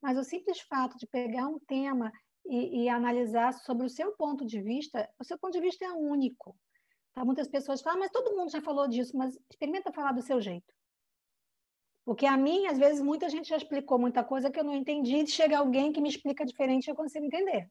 [0.00, 2.12] Mas o simples fato de pegar um tema
[2.46, 5.92] e, e analisar sobre o seu ponto de vista, o seu ponto de vista é
[5.92, 6.56] único.
[7.14, 7.24] Tá?
[7.24, 10.72] Muitas pessoas falam, mas todo mundo já falou disso, mas experimenta falar do seu jeito.
[12.04, 15.16] Porque a mim, às vezes, muita gente já explicou muita coisa que eu não entendi,
[15.16, 17.68] e chega alguém que me explica diferente e eu consigo entender,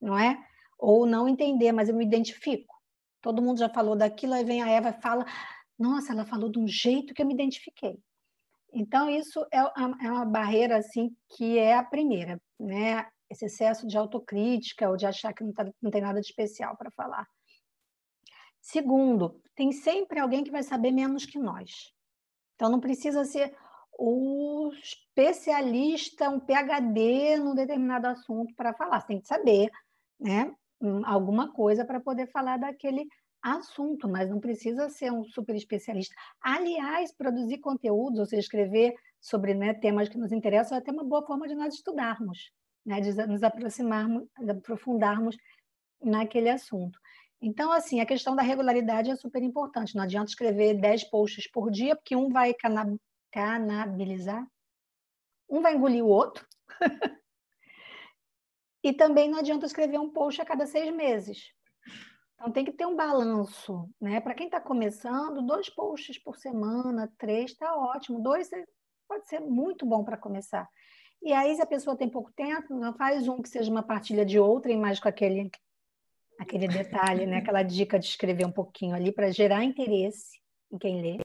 [0.00, 0.44] não é?
[0.78, 2.74] Ou não entender, mas eu me identifico.
[3.20, 5.24] Todo mundo já falou daquilo, aí vem a Eva e fala:
[5.78, 7.98] Nossa, ela falou de um jeito que eu me identifiquei.
[8.72, 13.06] Então, isso é, é uma barreira, assim, que é a primeira, né?
[13.28, 16.76] Esse excesso de autocrítica ou de achar que não, tá, não tem nada de especial
[16.76, 17.26] para falar.
[18.60, 21.92] Segundo, tem sempre alguém que vai saber menos que nós.
[22.60, 23.56] Então, não precisa ser
[23.98, 29.00] o especialista, um PhD num determinado assunto para falar.
[29.00, 29.70] Você tem que saber
[30.20, 33.06] né, hum, alguma coisa para poder falar daquele
[33.40, 36.14] assunto, mas não precisa ser um super especialista.
[36.42, 41.04] Aliás, produzir conteúdos, ou seja, escrever sobre né, temas que nos interessam, é até uma
[41.04, 42.52] boa forma de nós estudarmos,
[42.84, 45.34] né, de nos aproximarmos, de aprofundarmos
[46.02, 46.98] naquele assunto.
[47.42, 49.96] Então, assim, a questão da regularidade é super importante.
[49.96, 52.98] Não adianta escrever 10 posts por dia, porque um vai canab
[53.32, 54.44] canabilizar,
[55.48, 56.46] um vai engolir o outro.
[58.82, 61.52] e também não adianta escrever um post a cada seis meses.
[62.34, 63.88] Então, tem que ter um balanço.
[64.00, 64.20] Né?
[64.20, 68.20] Para quem está começando, dois posts por semana, três, está ótimo.
[68.20, 68.50] Dois
[69.08, 70.68] pode ser muito bom para começar.
[71.22, 74.38] E aí, se a pessoa tem pouco tempo, faz um que seja uma partilha de
[74.38, 75.50] outra, e mais com aquele
[76.40, 77.36] aquele detalhe, né?
[77.38, 80.40] aquela dica de escrever um pouquinho ali para gerar interesse
[80.72, 81.18] em quem lê,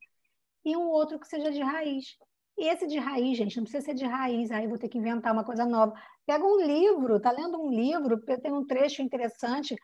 [0.64, 2.18] e um outro que seja de raiz.
[2.58, 5.32] E esse de raiz, gente, não precisa ser de raiz, aí vou ter que inventar
[5.34, 5.94] uma coisa nova.
[6.26, 9.76] Pega um livro, tá lendo um livro, tem um trecho interessante,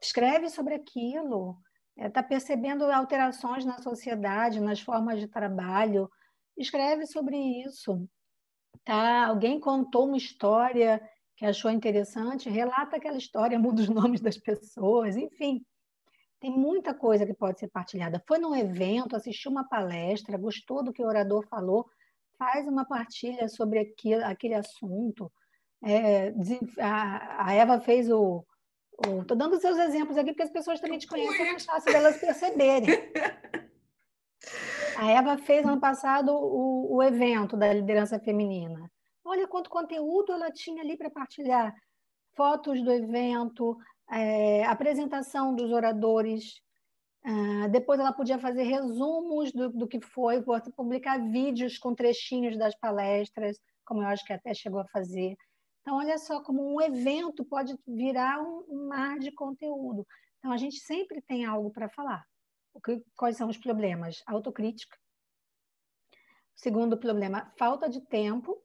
[0.00, 1.58] escreve sobre aquilo,
[1.96, 6.10] está é, percebendo alterações na sociedade, nas formas de trabalho,
[6.56, 8.08] escreve sobre isso.
[8.84, 9.26] Tá?
[9.26, 11.02] Alguém contou uma história
[11.36, 15.64] que achou interessante, relata aquela história, muda os nomes das pessoas, enfim.
[16.40, 18.22] Tem muita coisa que pode ser partilhada.
[18.28, 21.86] Foi num evento, assistiu uma palestra, gostou do que o orador falou,
[22.38, 25.32] faz uma partilha sobre aquele, aquele assunto.
[25.82, 26.32] É,
[26.78, 28.44] a, a, Eva fez o.
[29.20, 32.18] Estou dando seus exemplos aqui, porque as pessoas também te conhecem, é mais fácil delas
[32.18, 32.88] perceberem.
[34.96, 38.90] A Eva fez ano passado o, o evento da liderança feminina.
[39.24, 41.74] Olha quanto conteúdo ela tinha ali para partilhar.
[42.36, 43.76] Fotos do evento,
[44.10, 46.60] é, apresentação dos oradores.
[47.24, 50.44] Uh, depois ela podia fazer resumos do, do que foi,
[50.76, 55.34] publicar vídeos com trechinhos das palestras, como eu acho que até chegou a fazer.
[55.80, 60.06] Então, olha só como um evento pode virar um, um mar de conteúdo.
[60.38, 62.22] Então, a gente sempre tem algo para falar.
[62.84, 64.22] Que, quais são os problemas?
[64.26, 64.98] Autocrítica.
[66.54, 68.63] Segundo problema, falta de tempo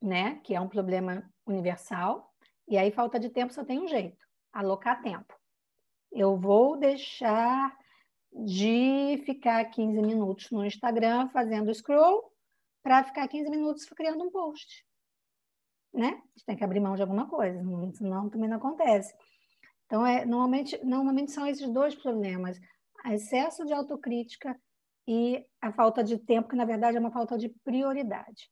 [0.00, 0.40] né?
[0.44, 2.32] Que é um problema universal.
[2.68, 5.34] E aí, falta de tempo só tem um jeito: alocar tempo.
[6.12, 7.76] Eu vou deixar
[8.32, 12.32] de ficar 15 minutos no Instagram fazendo scroll
[12.82, 14.84] para ficar 15 minutos criando um post.
[15.92, 16.06] Né?
[16.06, 17.60] A gente tem que abrir mão de alguma coisa,
[17.94, 19.12] senão também não acontece.
[19.86, 22.58] Então, é, normalmente, normalmente são esses dois problemas:
[23.06, 24.58] excesso de autocrítica
[25.06, 28.48] e a falta de tempo, que na verdade é uma falta de prioridade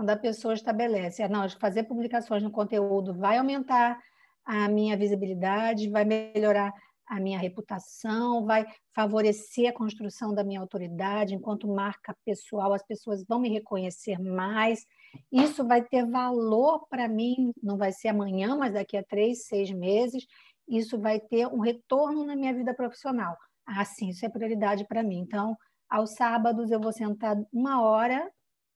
[0.00, 4.00] quando a pessoa estabelece, ah, não, fazer publicações no conteúdo vai aumentar
[4.46, 6.72] a minha visibilidade, vai melhorar
[7.06, 13.22] a minha reputação, vai favorecer a construção da minha autoridade enquanto marca pessoal, as pessoas
[13.28, 14.86] vão me reconhecer mais.
[15.30, 19.70] Isso vai ter valor para mim, não vai ser amanhã, mas daqui a três, seis
[19.70, 20.26] meses,
[20.66, 23.36] isso vai ter um retorno na minha vida profissional.
[23.66, 25.18] Ah, sim, isso é prioridade para mim.
[25.18, 25.54] Então,
[25.90, 28.32] aos sábados eu vou sentar uma hora,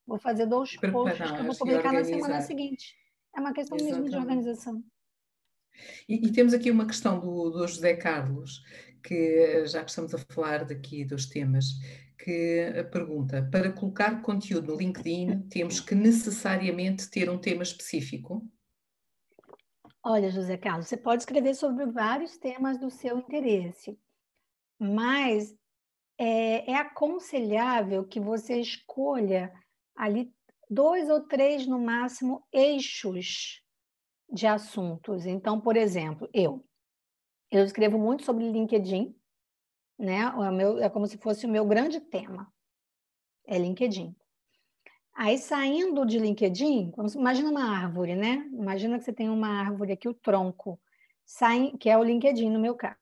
[0.07, 2.95] vou fazer dois Preparar, posts que eu vou publicar na semana seguinte.
[3.37, 4.03] É uma questão Exatamente.
[4.03, 4.85] mesmo de organização.
[6.09, 8.63] E, e, temos aqui uma questão do, do José Carlos,
[9.03, 11.67] que já que estamos a falar daqui dos temas,
[12.19, 18.49] que pergunta: para colocar conteúdo no LinkedIn, temos que necessariamente ter um tema específico?
[20.03, 23.99] Olha, José Carlos, você pode escrever sobre vários temas do seu interesse,
[24.79, 25.55] mas
[26.19, 29.53] é, é aconselhável que você escolha
[29.97, 30.33] ali
[30.69, 33.63] dois ou três, no máximo, eixos
[34.31, 35.27] de assuntos.
[35.27, 36.65] Então, por exemplo, eu.
[37.51, 39.15] Eu escrevo muito sobre LinkedIn,
[39.99, 40.23] né?
[40.23, 42.53] É, meu, é como se fosse o meu grande tema.
[43.47, 44.15] É LinkedIn.
[45.15, 48.49] Aí, saindo de LinkedIn, imagina uma árvore, né?
[48.53, 50.81] Imagina que você tem uma árvore aqui, o tronco,
[51.79, 52.99] que é o LinkedIn no meu caso.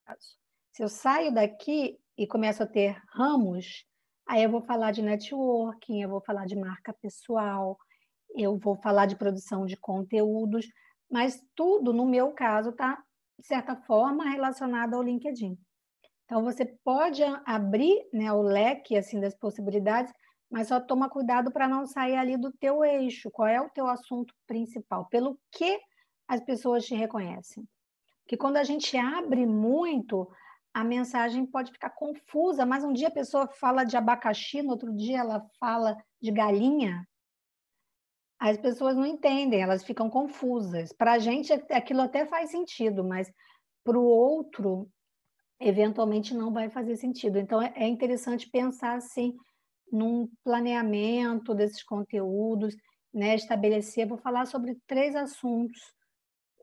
[0.73, 3.87] Se eu saio daqui e começo a ter ramos,
[4.27, 7.79] aí eu vou falar de networking, eu vou falar de marca pessoal,
[8.35, 10.67] eu vou falar de produção de conteúdos,
[11.11, 13.03] mas tudo, no meu caso, está,
[13.39, 15.59] de certa forma, relacionado ao LinkedIn.
[16.25, 20.13] Então, você pode abrir né, o leque assim das possibilidades
[20.53, 23.31] mas só toma cuidado para não sair ali do teu eixo.
[23.31, 25.07] Qual é o teu assunto principal?
[25.07, 25.81] Pelo que
[26.29, 27.67] as pessoas te reconhecem?
[28.23, 30.31] Porque quando a gente abre muito,
[30.75, 34.95] a mensagem pode ficar confusa, mas um dia a pessoa fala de abacaxi, no outro
[34.95, 37.07] dia ela fala de galinha.
[38.39, 40.93] As pessoas não entendem, elas ficam confusas.
[40.93, 43.31] Para a gente aquilo até faz sentido, mas
[43.85, 44.91] para o outro,
[45.61, 47.39] eventualmente não vai fazer sentido.
[47.39, 49.37] Então é, é interessante pensar assim
[49.93, 52.75] num planeamento desses conteúdos,
[53.13, 55.79] né, estabelecer, vou falar sobre três assuntos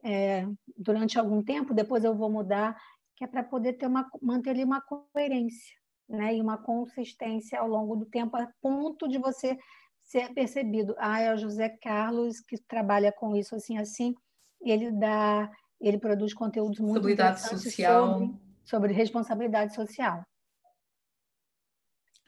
[0.04, 2.76] é, durante algum tempo, depois eu vou mudar,
[3.20, 5.76] que é para poder ter uma, manter ali uma coerência
[6.08, 9.60] né, e uma consistência ao longo do tempo, a ponto de você
[10.06, 10.96] ser percebido.
[10.98, 14.16] Ah, é o José Carlos que trabalha com isso assim, assim,
[14.62, 15.52] ele dá,
[15.82, 18.14] ele produz conteúdos muito interessantes social.
[18.14, 20.24] sobre, sobre responsabilidade social.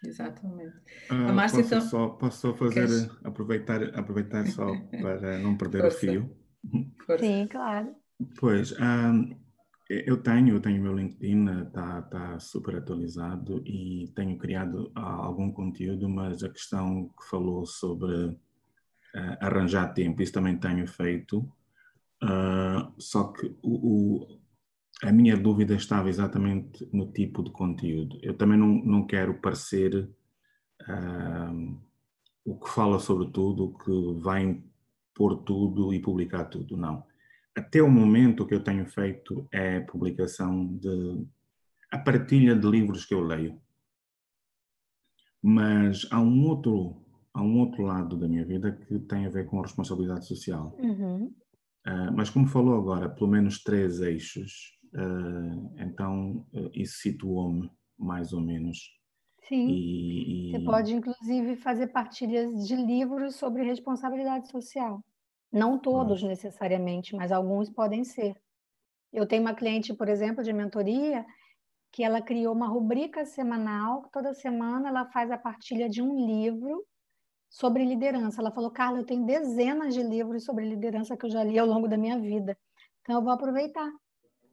[0.04, 0.76] Exatamente.
[1.10, 1.88] Ah, a Márcia posso, então...
[1.88, 3.10] só, posso só fazer, Queres...
[3.24, 4.66] aproveitar, aproveitar só
[5.02, 5.98] para não perder Força.
[5.98, 6.38] o fio?
[7.06, 7.24] Força.
[7.24, 7.96] Sim, claro.
[8.38, 9.39] Pois, um,
[9.92, 16.08] eu tenho, eu tenho meu LinkedIn, está tá super atualizado e tenho criado algum conteúdo,
[16.08, 18.38] mas a questão que falou sobre uh,
[19.42, 21.39] arranjar tempo, isso também tenho feito,
[22.24, 24.42] uh, só que o, o
[25.04, 28.20] a minha dúvida estava exatamente no tipo de conteúdo.
[28.22, 30.08] Eu também não, não quero parecer
[30.84, 31.78] uh,
[32.46, 34.62] o que fala sobre tudo, o que vai
[35.14, 36.78] pôr tudo e publicar tudo.
[36.78, 37.04] Não.
[37.56, 41.26] Até o momento o que eu tenho feito é a publicação de.
[41.91, 43.62] a partilha de livros que eu leio.
[45.41, 47.02] Mas há um outro,
[47.34, 50.78] há um outro lado da minha vida que tem a ver com a responsabilidade social.
[50.80, 51.34] Uhum.
[51.88, 58.34] Uh, mas como falou agora, pelo menos três eixos Uh, então, uh, isso situou-me mais
[58.34, 58.91] ou menos.
[59.47, 59.68] Sim.
[59.68, 60.52] E, e...
[60.52, 65.04] Você pode, inclusive, fazer partilhas de livros sobre responsabilidade social.
[65.52, 68.36] Não todos necessariamente, mas alguns podem ser.
[69.12, 71.26] Eu tenho uma cliente, por exemplo, de mentoria,
[71.91, 76.86] que ela criou uma rubrica semanal, toda semana ela faz a partilha de um livro
[77.49, 78.41] sobre liderança.
[78.41, 81.68] Ela falou, Carla, eu tenho dezenas de livros sobre liderança que eu já li ao
[81.68, 82.58] longo da minha vida.
[83.02, 83.91] Então, eu vou aproveitar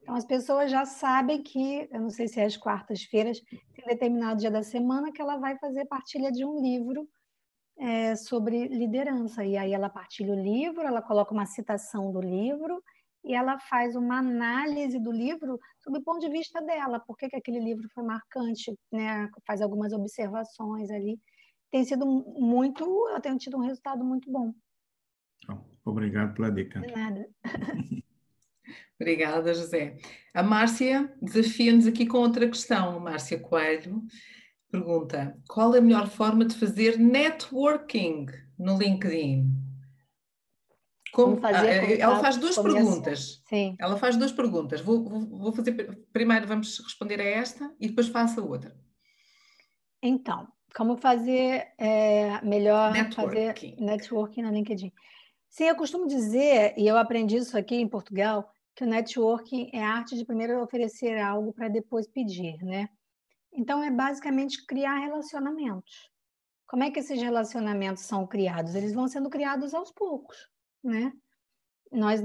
[0.08, 3.42] então, as pessoas já sabem que, eu não sei se é às quartas-feiras,
[3.74, 7.06] tem determinado dia da semana que ela vai fazer partilha de um livro
[7.78, 9.44] é, sobre liderança.
[9.44, 12.82] E aí ela partilha o livro, ela coloca uma citação do livro
[13.24, 17.28] e ela faz uma análise do livro sob o ponto de vista dela, por que,
[17.28, 19.28] que aquele livro foi marcante, né?
[19.46, 21.18] faz algumas observações ali.
[21.70, 24.52] Tem sido muito, eu tenho tido um resultado muito bom.
[25.84, 26.80] Obrigado pela dica.
[26.80, 27.28] De nada.
[29.00, 29.96] Obrigada, José.
[30.34, 32.98] A Márcia desafia-nos aqui com outra questão.
[33.00, 34.02] Márcia Coelho
[34.70, 38.26] pergunta: qual a melhor forma de fazer networking
[38.58, 39.68] no LinkedIn?
[41.12, 43.42] Como, fazer, ah, ela faz duas perguntas.
[43.48, 43.76] Sim.
[43.78, 44.80] Ela faz duas perguntas.
[44.80, 45.72] Vou, vou, vou, fazer
[46.12, 48.76] primeiro, vamos responder a esta e depois faço a outra.
[50.02, 50.46] Então,
[50.76, 53.74] como fazer é, melhor networking.
[53.74, 54.92] fazer networking no LinkedIn?
[55.48, 59.82] Sim, eu costumo dizer, e eu aprendi isso aqui em Portugal, que o networking é
[59.82, 62.88] a arte de primeiro oferecer algo para depois pedir, né?
[63.58, 66.08] Então, é basicamente criar relacionamentos.
[66.68, 68.74] Como é que esses relacionamentos são criados?
[68.74, 70.36] Eles vão sendo criados aos poucos,
[70.84, 71.12] né?
[71.90, 72.20] Nós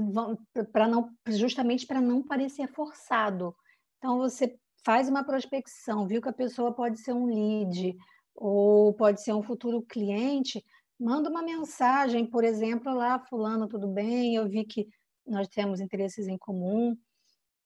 [0.70, 3.56] para não justamente para não parecer forçado.
[3.96, 7.96] Então você faz uma prospecção, viu que a pessoa pode ser um lead
[8.34, 10.62] ou pode ser um futuro cliente,
[11.00, 14.34] manda uma mensagem, por exemplo, lá fulano, tudo bem?
[14.34, 14.86] Eu vi que
[15.26, 16.94] nós temos interesses em comum.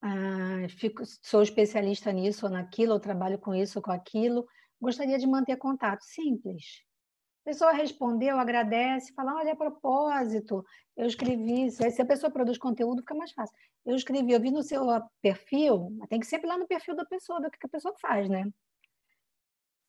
[0.01, 4.47] Ah, fico, sou especialista nisso ou naquilo, ou trabalho com isso ou com aquilo.
[4.81, 6.03] Gostaria de manter contato.
[6.05, 6.85] Simples.
[7.45, 10.65] A pessoa respondeu, agradece, fala: olha, a propósito,
[10.97, 11.71] eu escrevi.
[11.71, 13.57] Se a pessoa produz conteúdo, fica mais fácil.
[13.87, 14.85] Eu escrevi, eu vi no seu
[15.23, 18.29] perfil, tem que sempre ir lá no perfil da pessoa, do que a pessoa faz,
[18.29, 18.45] né?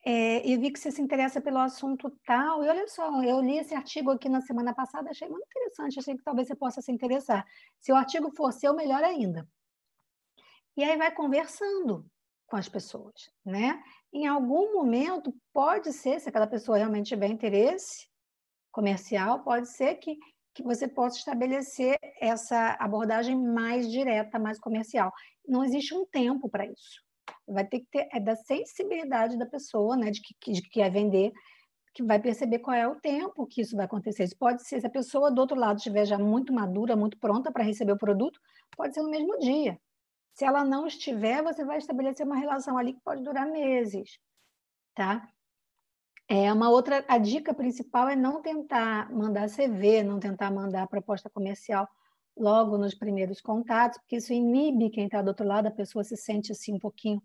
[0.05, 2.63] É, e vi que você se interessa pelo assunto tal.
[2.63, 6.15] E olha só, eu li esse artigo aqui na semana passada, achei muito interessante, achei
[6.15, 7.45] que talvez você possa se interessar.
[7.79, 9.47] Se o artigo for seu, melhor ainda.
[10.77, 12.05] E aí vai conversando
[12.47, 13.81] com as pessoas, né?
[14.11, 18.07] Em algum momento, pode ser, se aquela pessoa realmente tiver interesse
[18.71, 20.17] comercial, pode ser que,
[20.53, 25.11] que você possa estabelecer essa abordagem mais direta, mais comercial.
[25.47, 27.03] Não existe um tempo para isso.
[27.47, 30.91] Vai ter que ter é da sensibilidade da pessoa, né, de que, de que quer
[30.91, 31.31] vender,
[31.93, 34.23] que vai perceber qual é o tempo que isso vai acontecer.
[34.23, 37.51] Isso pode ser, se a pessoa do outro lado estiver já muito madura, muito pronta
[37.51, 38.39] para receber o produto,
[38.75, 39.79] pode ser no mesmo dia.
[40.33, 44.19] Se ela não estiver, você vai estabelecer uma relação ali que pode durar meses,
[44.95, 45.27] tá?
[46.27, 51.29] É uma outra, a dica principal é não tentar mandar CV, não tentar mandar proposta
[51.29, 51.89] comercial
[52.37, 56.15] logo nos primeiros contatos, porque isso inibe quem está do outro lado, a pessoa se
[56.15, 57.21] sente assim um pouquinho.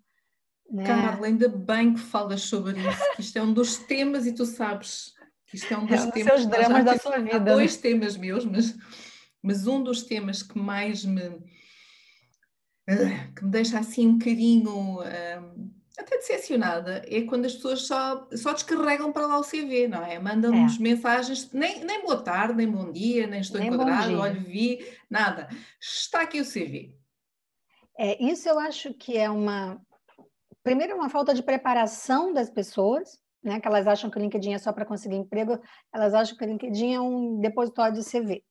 [0.70, 0.84] Né?
[0.84, 4.44] Carla, ainda bem que falas sobre isso, que isto é um dos temas, e tu
[4.44, 5.12] sabes
[5.46, 6.32] que isto é um dos é um temas.
[6.32, 7.36] Seus dramas da sua vida.
[7.36, 7.82] Há dois né?
[7.82, 8.74] temas meus, mas,
[9.42, 11.38] mas um dos temas que mais me.
[13.34, 15.00] Que me deixa assim um bocadinho.
[15.00, 20.04] Um, até decepcionada é quando as pessoas só, só descarregam para lá o CV, não
[20.04, 20.18] é?
[20.18, 20.82] Mandam-nos é.
[20.82, 25.48] mensagens, nem, nem boa tarde, nem bom dia, nem estou nem enquadrado, olha, vi, nada.
[25.80, 26.96] Está aqui o CV.
[27.96, 29.80] É, isso eu acho que é uma.
[30.64, 33.60] Primeiro, uma falta de preparação das pessoas, né?
[33.60, 35.60] Que elas acham que o LinkedIn é só para conseguir emprego,
[35.92, 38.42] elas acham que o LinkedIn é um depositório de CV.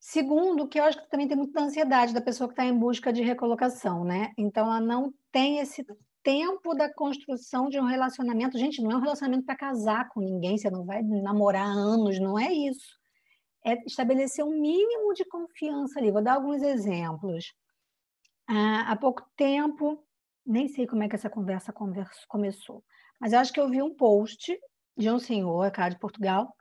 [0.00, 3.12] Segundo, que eu acho que também tem muita ansiedade da pessoa que está em busca
[3.12, 4.32] de recolocação, né?
[4.38, 5.84] Então, ela não tem esse
[6.22, 8.58] tempo da construção de um relacionamento.
[8.58, 12.38] Gente, não é um relacionamento para casar com ninguém, você não vai namorar anos, não
[12.38, 12.96] é isso.
[13.64, 16.12] É estabelecer um mínimo de confiança ali.
[16.12, 17.52] Vou dar alguns exemplos.
[18.48, 20.04] Ah, há pouco tempo,
[20.46, 21.72] nem sei como é que essa conversa
[22.28, 22.82] começou,
[23.20, 24.58] mas eu acho que eu vi um post
[24.96, 26.54] de um senhor, cara de Portugal,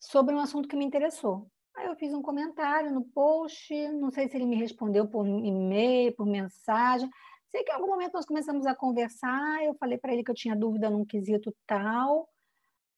[0.00, 1.50] sobre um assunto que me interessou.
[1.76, 6.14] Aí eu fiz um comentário no post, não sei se ele me respondeu por e-mail,
[6.14, 7.08] por mensagem.
[7.48, 10.34] Sei que em algum momento nós começamos a conversar, eu falei para ele que eu
[10.34, 12.28] tinha dúvida num quesito tal.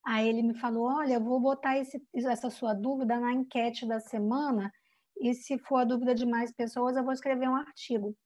[0.05, 4.01] Aí ele me falou: Olha, eu vou botar esse, essa sua dúvida na enquete da
[4.01, 4.73] semana,
[5.19, 8.17] e se for a dúvida de mais pessoas, eu vou escrever um artigo.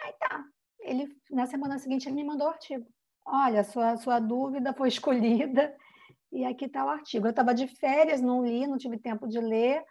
[0.00, 0.44] Aí tá.
[0.80, 2.86] Ele, na semana seguinte, ele me mandou o artigo.
[3.26, 5.74] Olha, sua, sua dúvida foi escolhida
[6.34, 7.26] e aqui está o artigo.
[7.26, 9.84] Eu estava de férias, não li, não tive tempo de ler.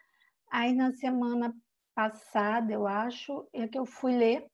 [0.52, 1.56] Aí na semana
[1.96, 4.46] passada, eu acho, é que eu fui ler,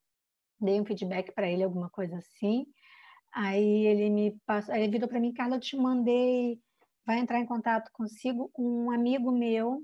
[0.60, 2.68] dei um feedback para ele, alguma coisa assim.
[3.34, 6.62] Aí ele me passou, ele virou para mim, Carla, eu te mandei,
[7.06, 9.84] vai entrar em contato consigo um amigo meu.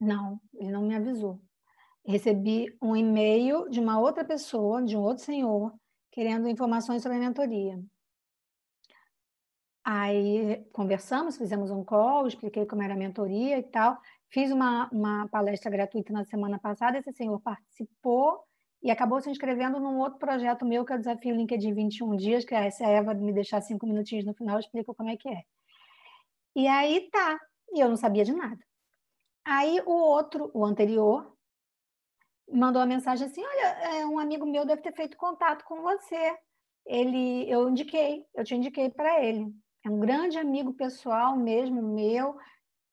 [0.00, 1.40] Não, ele não me avisou.
[2.04, 5.72] Recebi um e-mail de uma outra pessoa, de um outro senhor,
[6.10, 7.80] querendo informações sobre a mentoria.
[9.88, 13.96] Aí conversamos, fizemos um call, expliquei como era a mentoria e tal.
[14.28, 18.42] Fiz uma, uma palestra gratuita na semana passada, esse senhor participou
[18.82, 22.44] e acabou se inscrevendo num outro projeto meu, que é o Desafio LinkedIn 21 Dias,
[22.44, 25.16] que é se a Eva me deixar cinco minutinhos no final, eu explico como é
[25.16, 25.42] que é.
[26.56, 27.38] E aí tá,
[27.72, 28.58] e eu não sabia de nada.
[29.44, 31.32] Aí o outro, o anterior,
[32.52, 33.68] mandou uma mensagem assim: Olha,
[33.98, 36.36] é, um amigo meu deve ter feito contato com você.
[36.84, 39.54] Ele, eu indiquei, eu te indiquei para ele.
[39.86, 42.36] É um grande amigo pessoal mesmo meu,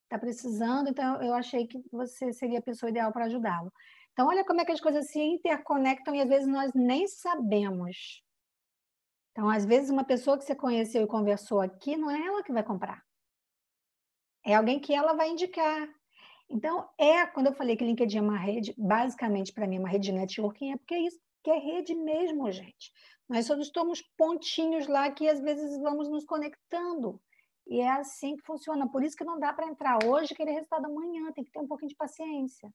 [0.03, 3.73] está precisando, então eu achei que você seria a pessoa ideal para ajudá-lo.
[4.11, 8.23] Então, olha como é que as coisas se interconectam e às vezes nós nem sabemos.
[9.31, 12.53] Então, às vezes, uma pessoa que você conheceu e conversou aqui, não é ela que
[12.53, 13.03] vai comprar.
[14.45, 15.89] É alguém que ela vai indicar.
[16.47, 19.89] Então, é quando eu falei que LinkedIn é uma rede, basicamente para mim é uma
[19.89, 22.93] rede de networking, é porque é isso, que é rede mesmo, gente.
[23.29, 27.19] Nós só estamos pontinhos lá que às vezes vamos nos conectando.
[27.65, 28.89] E é assim que funciona.
[28.89, 31.31] Por isso que não dá para entrar hoje e querer resultado amanhã.
[31.31, 32.69] Tem que ter um pouquinho de paciência.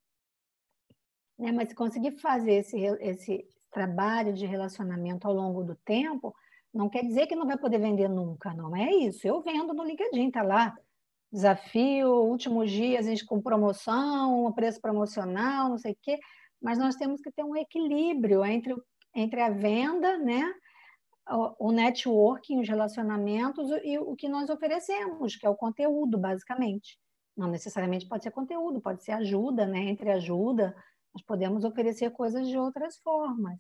[1.39, 1.53] Né?
[1.53, 6.35] Mas se conseguir fazer esse, esse trabalho de relacionamento ao longo do tempo,
[6.73, 9.27] Não quer dizer que não vai poder vender nunca, não é isso.
[9.27, 10.77] Eu vendo no LinkedIn, tá lá.
[11.33, 16.19] Desafio, últimos dias com promoção, preço promocional, não sei o quê.
[16.61, 18.75] Mas nós temos que ter um equilíbrio entre,
[19.21, 20.53] entre a venda, né?
[21.59, 26.99] o networking, os relacionamentos e o que nós oferecemos, que é o conteúdo, basicamente.
[27.37, 29.81] Não necessariamente pode ser conteúdo, pode ser ajuda, né?
[29.81, 30.75] Entre ajuda,
[31.15, 33.59] nós podemos oferecer coisas de outras formas.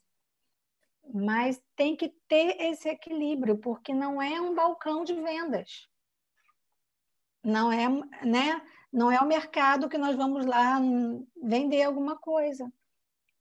[1.13, 5.89] Mas tem que ter esse equilíbrio, porque não é um balcão de vendas.
[7.45, 7.89] Não é,
[8.25, 8.61] né?
[8.93, 10.81] Não é o mercado que nós vamos lá
[11.43, 12.71] vender alguma coisa.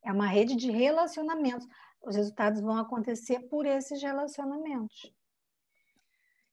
[0.03, 1.67] É uma rede de relacionamentos
[2.03, 5.13] os resultados vão acontecer por esses relacionamentos.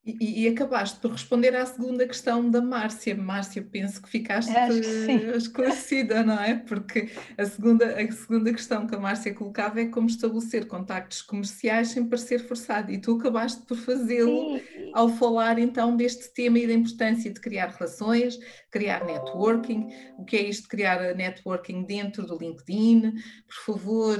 [0.06, 3.14] E, e, acabaste por responder à segunda questão da Márcia.
[3.14, 6.56] Márcia, penso que ficaste que esclarecida, não é?
[6.56, 11.88] Porque a segunda, a segunda questão que a Márcia colocava é como estabelecer contactos comerciais
[11.88, 12.92] sem parecer forçado.
[12.92, 14.60] E tu acabaste por fazê-lo
[14.92, 18.38] ao falar então deste tema e da importância de criar relações,
[18.70, 19.88] criar networking.
[20.18, 23.14] O que é isto de criar networking dentro do LinkedIn?
[23.46, 24.18] Por favor,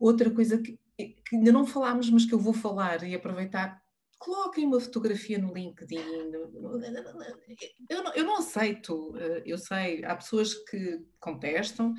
[0.00, 3.80] outra coisa que, que ainda não falámos, mas que eu vou falar e aproveitar
[4.20, 5.96] coloquem uma fotografia no LinkedIn.
[7.88, 11.94] Eu não, eu não aceito, eh, eu sei, há pessoas que contestam,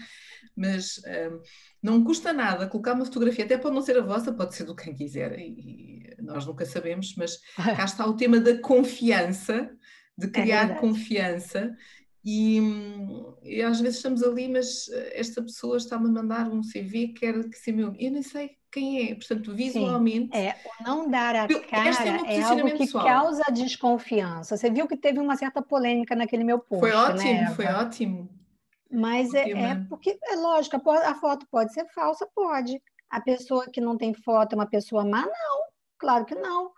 [0.56, 1.40] mas um, ehm,
[1.82, 4.76] não custa nada colocar uma fotografia, até pode não ser a vossa, pode ser do
[4.76, 7.40] quem quiser, e, e nós nunca sabemos, mas
[7.76, 9.76] cá está o tema da confiança,
[10.16, 11.76] de é criar é confiança.
[12.24, 12.60] E,
[13.42, 17.58] e, às vezes estamos ali, mas esta pessoa está-me a mandar um CV, quer que
[17.58, 17.96] seja meu.
[17.98, 19.16] Eu nem sei quem é.
[19.16, 20.36] Portanto, visualmente.
[20.36, 20.56] Sim, é,
[20.86, 21.90] não dar a cara
[22.28, 23.06] é, é algo que pessoal.
[23.06, 24.56] causa desconfiança.
[24.56, 26.80] Você viu que teve uma certa polêmica naquele meu post.
[26.80, 28.30] Foi ótimo, né, foi ótimo.
[28.92, 32.82] Mas é, é, porque, é lógico, a foto pode ser falsa, pode.
[33.10, 35.22] A pessoa que não tem foto é uma pessoa má?
[35.22, 35.62] Não,
[35.98, 36.72] claro que não.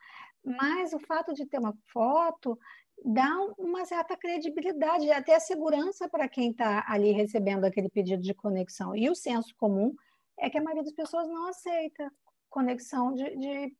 [0.45, 2.57] Mas o fato de ter uma foto
[3.03, 8.95] dá uma certa credibilidade, até segurança para quem está ali recebendo aquele pedido de conexão.
[8.95, 9.93] E o senso comum
[10.39, 12.11] é que a maioria das pessoas não aceita
[12.49, 13.75] conexão de, de,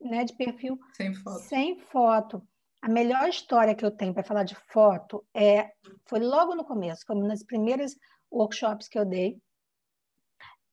[0.00, 1.40] né, de perfil sem foto.
[1.40, 2.48] sem foto.
[2.82, 5.72] A melhor história que eu tenho para falar de foto é
[6.06, 7.96] foi logo no começo, foi uma das primeiras
[8.30, 9.40] workshops que eu dei.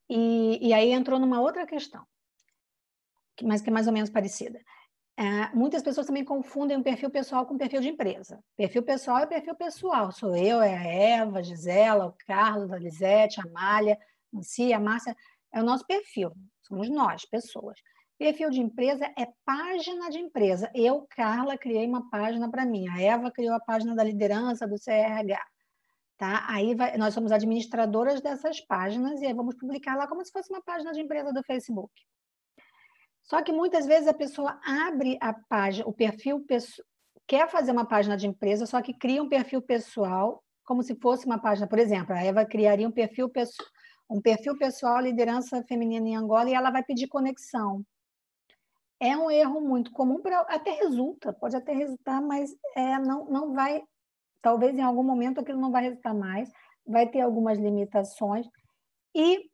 [0.09, 2.05] E, e aí entrou numa outra questão,
[3.41, 4.59] mas que é mais ou menos parecida.
[5.17, 8.43] É, muitas pessoas também confundem o perfil pessoal com o perfil de empresa.
[8.57, 10.11] Perfil pessoal é perfil pessoal.
[10.11, 13.97] Sou eu, é a Eva, a Gisela, o Carlos, a Lisete, a Amália
[14.35, 15.15] em si, a Márcia,
[15.53, 17.79] é o nosso perfil, somos nós, pessoas.
[18.17, 20.71] Perfil de empresa é página de empresa.
[20.73, 22.87] Eu, Carla, criei uma página para mim.
[22.87, 25.37] A Eva criou a página da liderança do CRH.
[26.17, 26.45] Tá?
[26.47, 30.49] Aí vai, nós somos administradoras dessas páginas e aí vamos publicar lá como se fosse
[30.49, 31.91] uma página de empresa do Facebook.
[33.25, 36.45] Só que muitas vezes a pessoa abre a página, o perfil
[37.27, 41.25] quer fazer uma página de empresa, só que cria um perfil pessoal como se fosse
[41.27, 43.67] uma página, por exemplo, a Eva criaria um perfil pessoal
[44.09, 47.83] um perfil pessoal liderança feminina em Angola e ela vai pedir conexão.
[48.99, 53.83] É um erro muito comum, até resulta, pode até resultar, mas é, não, não vai,
[54.41, 56.49] talvez em algum momento aquilo não vai resultar mais,
[56.87, 58.47] vai ter algumas limitações
[59.13, 59.49] e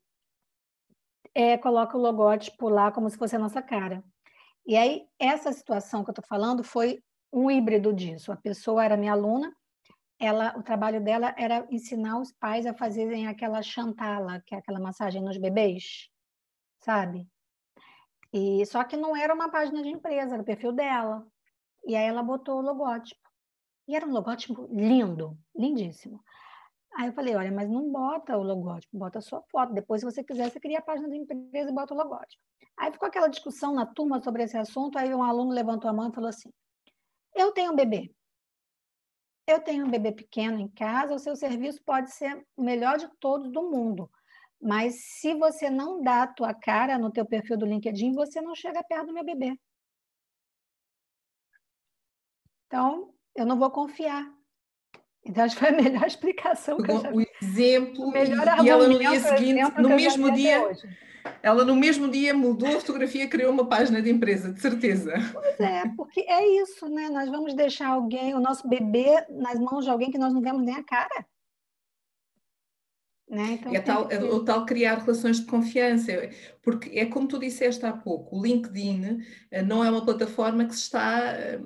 [1.34, 4.04] é, coloca o logótipo lá como se fosse a nossa cara.
[4.66, 7.02] E aí, essa situação que eu estou falando foi
[7.32, 8.32] um híbrido disso.
[8.32, 9.52] A pessoa era minha aluna,
[10.20, 14.80] ela, o trabalho dela era ensinar os pais a fazerem aquela chantala, que é aquela
[14.80, 16.10] massagem nos bebês,
[16.80, 17.28] sabe?
[18.32, 21.26] E só que não era uma página de empresa, era o perfil dela.
[21.86, 23.20] E aí ela botou o logótipo.
[23.88, 26.24] E era um logótipo lindo, lindíssimo.
[26.96, 29.74] Aí eu falei, olha, mas não bota o logótipo, bota a sua foto.
[29.74, 32.42] Depois, se você quiser, você cria a página da empresa e bota o logótipo.
[32.78, 36.10] Aí ficou aquela discussão na turma sobre esse assunto, aí um aluno levantou a mão
[36.10, 36.50] e falou assim,
[37.36, 38.14] eu tenho um bebê,
[39.48, 43.08] eu tenho um bebê pequeno em casa, o seu serviço pode ser o melhor de
[43.20, 44.10] todos do mundo.
[44.62, 48.56] Mas se você não dá a tua cara no teu perfil do LinkedIn, você não
[48.56, 49.58] chega perto do meu bebê.
[52.68, 54.41] Então, eu não vou confiar.
[55.24, 57.12] Então, acho que foi a melhor explicação que eu já...
[57.12, 60.72] O exemplo, o melhor e, ela no dia seguinte, no mesmo dia,
[61.44, 65.14] ela no mesmo dia mudou a fotografia e criou uma página de empresa, de certeza.
[65.32, 67.10] Pois é, porque é isso, né?
[67.10, 70.64] Nós vamos deixar alguém, o nosso bebê, nas mãos de alguém que nós não vemos
[70.64, 71.26] nem a cara.
[73.30, 73.54] Né?
[73.54, 74.14] Então, é, tal, que...
[74.14, 76.12] é o tal criar relações de confiança,
[76.62, 79.20] porque é como tu disseste há pouco, o LinkedIn
[79.50, 81.62] eh, não é uma plataforma que se está eh,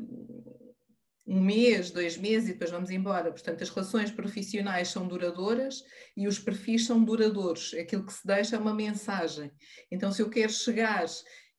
[1.28, 3.32] um mês, dois meses e depois vamos embora.
[3.32, 5.84] Portanto, as relações profissionais são duradouras
[6.16, 7.74] e os perfis são duradouros.
[7.74, 9.52] Aquilo que se deixa é uma mensagem.
[9.92, 11.06] Então, se eu quero chegar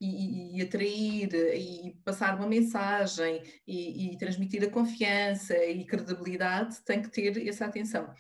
[0.01, 7.01] e, e, atrair e passar uma mensagem e, e, transmitir a confiança e credibilidade, tem
[7.01, 8.13] que ter essa atenção.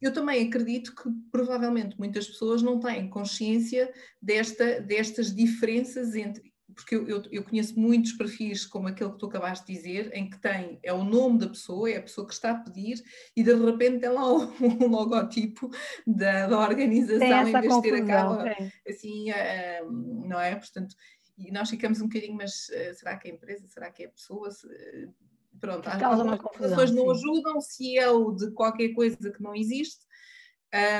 [0.00, 6.94] Eu também acredito que provavelmente muitas pessoas não têm consciência desta, destas diferenças entre porque
[6.94, 10.38] eu, eu, eu, conheço muitos perfis como aquele que tu acabaste de dizer, em que
[10.38, 13.02] tem, é o nome da pessoa, é a pessoa que está a pedir,
[13.36, 14.50] e de repente tem lá um,
[14.84, 15.70] um logotipo
[16.06, 18.44] da, da organização, em vez de ter aquela,
[18.88, 19.90] assim, uh,
[20.26, 20.54] não é?
[20.54, 20.94] Portanto,
[21.38, 24.06] e nós ficamos um bocadinho, mas uh, será que é a empresa, será que é
[24.06, 24.50] a pessoa?
[24.50, 25.14] Se, uh,
[25.58, 30.00] pronto, as pessoas não ajudam, se é o de qualquer coisa que não existe,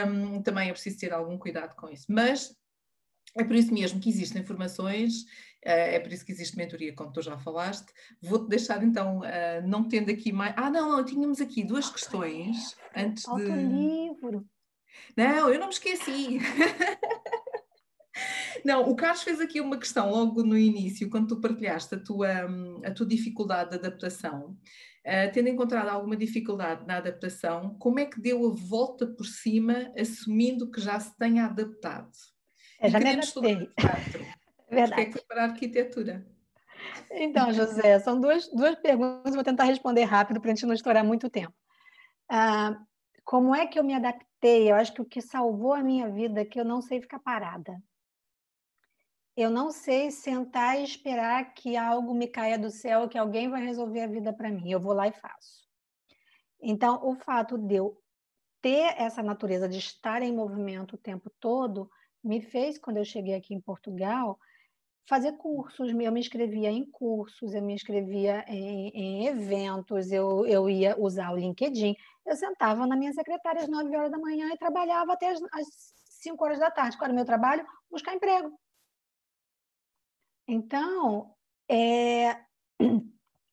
[0.06, 2.06] um, também é preciso ter algum cuidado com isso.
[2.08, 2.54] Mas
[3.36, 5.24] é por isso mesmo que existem formações,
[5.62, 7.92] é por isso que existe mentoria, como tu já falaste.
[8.22, 10.54] Vou-te deixar então, eh, não tendo aqui mais.
[10.56, 13.50] Ah, não, não, tínhamos aqui duas questões antes Falta de.
[13.50, 14.46] livro.
[15.16, 16.38] Não, eu não me esqueci.
[18.64, 22.28] Não, o Carlos fez aqui uma questão logo no início, quando tu partilhaste a tua,
[22.84, 24.58] a tua dificuldade de adaptação.
[25.00, 29.90] Uh, tendo encontrado alguma dificuldade na adaptação, como é que deu a volta por cima,
[29.98, 32.10] assumindo que já se tenha adaptado?
[32.78, 33.70] É, já me adaptei.
[34.70, 35.06] Verdade.
[35.06, 36.26] que foi para a arquitetura?
[37.10, 41.04] Então, José, são duas, duas perguntas, vou tentar responder rápido para a gente não estourar
[41.04, 41.54] muito tempo.
[42.28, 42.80] Ah,
[43.24, 44.70] como é que eu me adaptei?
[44.70, 47.18] Eu acho que o que salvou a minha vida é que eu não sei ficar
[47.18, 47.80] parada.
[49.36, 53.64] Eu não sei sentar e esperar que algo me caia do céu, que alguém vai
[53.64, 54.70] resolver a vida para mim.
[54.70, 55.68] Eu vou lá e faço.
[56.60, 58.00] Então, o fato de eu
[58.60, 61.90] ter essa natureza de estar em movimento o tempo todo
[62.22, 64.38] me fez, quando eu cheguei aqui em Portugal,
[65.10, 65.90] fazer cursos.
[65.90, 71.32] Eu me inscrevia em cursos, eu me inscrevia em, em eventos, eu, eu ia usar
[71.32, 71.96] o LinkedIn.
[72.24, 75.66] Eu sentava na minha secretária às 9 horas da manhã e trabalhava até as, as
[76.22, 76.96] 5 horas da tarde.
[76.96, 77.66] Qual era o meu trabalho?
[77.90, 78.56] Buscar emprego.
[80.46, 81.34] Então,
[81.68, 82.44] é,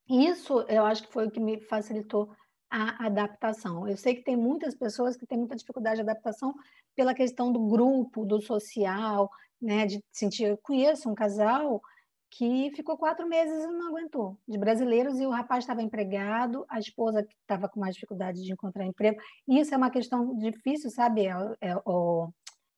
[0.07, 2.31] isso eu acho que foi o que me facilitou
[2.69, 3.87] a adaptação.
[3.87, 6.53] Eu sei que tem muitas pessoas que têm muita dificuldade de adaptação
[6.95, 9.27] pela questão do grupo, do social,
[9.61, 10.45] né, de sentir.
[10.45, 11.81] Eu conheço um casal
[12.29, 16.79] que ficou quatro meses e não aguentou, de brasileiros, e o rapaz estava empregado, a
[16.79, 19.19] esposa estava com mais dificuldade de encontrar emprego.
[19.47, 21.27] E isso é uma questão difícil, sabe,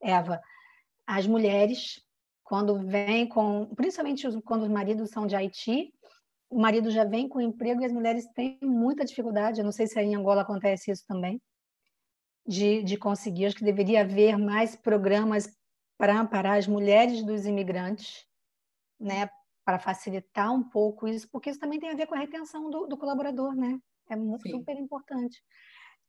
[0.01, 0.41] Eva?
[1.05, 2.01] As mulheres,
[2.43, 5.91] quando vêm com, principalmente quando os maridos são de Haiti,
[6.49, 9.59] o marido já vem com emprego e as mulheres têm muita dificuldade.
[9.59, 11.41] Eu não sei se em Angola acontece isso também,
[12.45, 13.47] de, de conseguir.
[13.47, 15.47] Acho que deveria haver mais programas
[15.99, 18.25] para amparar as mulheres dos imigrantes,
[18.97, 19.29] né,
[19.65, 22.87] para facilitar um pouco isso, porque isso também tem a ver com a retenção do,
[22.87, 23.77] do colaborador, né?
[24.09, 25.43] É muito, super importante.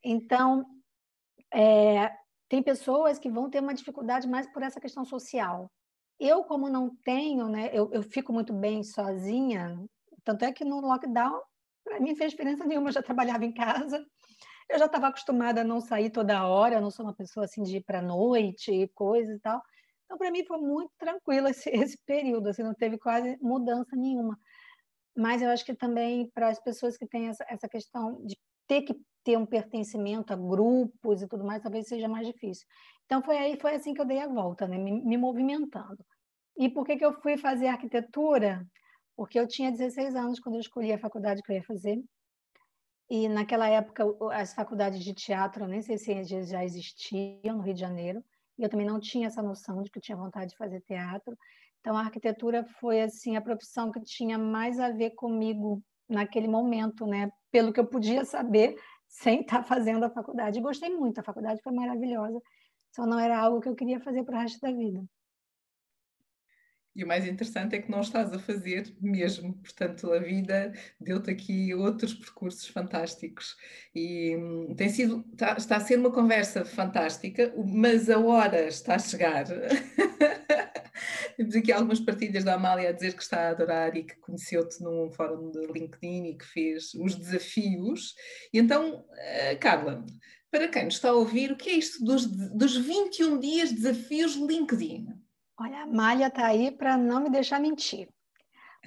[0.03, 0.64] Então,
[1.53, 2.14] é,
[2.49, 5.68] tem pessoas que vão ter uma dificuldade mais por essa questão social.
[6.20, 9.76] Eu, como não tenho, né, eu, eu fico muito bem sozinha,
[10.22, 11.41] tanto é que no lockdown,
[11.82, 12.91] para mim, fez diferença nenhuma.
[12.91, 14.07] Eu já trabalhava em casa,
[14.68, 17.64] eu já estava acostumada a não sair toda hora, eu não sou uma pessoa assim
[17.64, 19.61] de ir para noite e coisas e tal.
[20.11, 24.36] Então, para mim, foi muito tranquilo esse, esse período, assim, não teve quase mudança nenhuma.
[25.16, 28.36] Mas eu acho que também para as pessoas que têm essa, essa questão de
[28.66, 32.66] ter que ter um pertencimento a grupos e tudo mais, talvez seja mais difícil.
[33.04, 34.78] Então, foi aí, foi assim que eu dei a volta, né?
[34.78, 36.04] me, me movimentando.
[36.56, 38.66] E por que, que eu fui fazer arquitetura?
[39.20, 42.02] porque eu tinha 16 anos quando eu escolhi a faculdade que eu ia fazer.
[43.11, 44.02] E naquela época,
[44.32, 48.24] as faculdades de teatro, nem sei se já existiam no Rio de Janeiro,
[48.61, 51.34] e eu também não tinha essa noção de que eu tinha vontade de fazer teatro.
[51.80, 57.06] Então, a arquitetura foi assim a profissão que tinha mais a ver comigo naquele momento,
[57.06, 57.30] né?
[57.50, 58.76] Pelo que eu podia saber
[59.08, 60.58] sem estar fazendo a faculdade.
[60.58, 62.38] E gostei muito, a faculdade foi maravilhosa,
[62.94, 65.02] só não era algo que eu queria fazer para o resto da vida.
[66.95, 71.30] E o mais interessante é que não estás a fazer mesmo, portanto, a vida deu-te
[71.30, 73.57] aqui outros percursos fantásticos.
[73.95, 78.97] E hum, tem sido, está, está, a ser uma conversa fantástica, mas a hora está
[78.97, 79.45] a chegar.
[81.36, 84.82] Temos aqui algumas partilhas da Amália a dizer que está a adorar e que conheceu-te
[84.82, 88.14] num fórum de LinkedIn e que fez os desafios.
[88.53, 90.05] E então, eh, Carla,
[90.51, 93.76] para quem nos está a ouvir, o que é isto dos, dos 21 dias de
[93.76, 95.07] desafios LinkedIn?
[95.61, 98.08] Olha, a malha está aí para não me deixar mentir.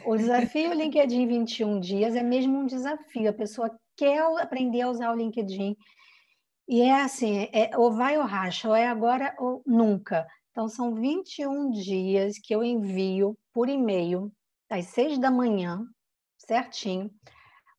[0.07, 3.29] O desafio LinkedIn 21 dias é mesmo um desafio.
[3.29, 5.77] A pessoa quer aprender a usar o LinkedIn
[6.67, 10.25] e é assim, é, ou vai ou racha, ou é agora ou nunca.
[10.49, 14.31] Então, são 21 dias que eu envio por e-mail,
[14.67, 15.85] às 6 da manhã,
[16.39, 17.11] certinho,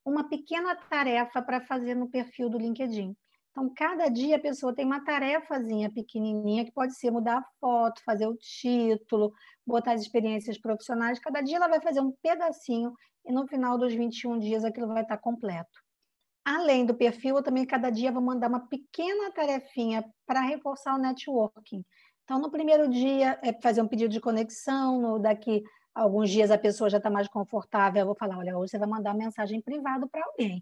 [0.04, 3.12] uma pequena tarefa para fazer no perfil do LinkedIn.
[3.54, 8.02] Então, cada dia a pessoa tem uma tarefazinha pequenininha que pode ser mudar a foto,
[8.04, 9.32] fazer o título,
[9.64, 11.20] botar as experiências profissionais.
[11.20, 12.92] Cada dia ela vai fazer um pedacinho
[13.24, 15.70] e no final dos 21 dias aquilo vai estar completo.
[16.44, 20.98] Além do perfil, eu também cada dia vou mandar uma pequena tarefinha para reforçar o
[20.98, 21.84] networking.
[22.24, 25.62] Então, no primeiro dia é fazer um pedido de conexão, no, daqui
[25.94, 28.88] alguns dias a pessoa já está mais confortável, eu vou falar, olha, hoje você vai
[28.88, 30.60] mandar uma mensagem privada para alguém.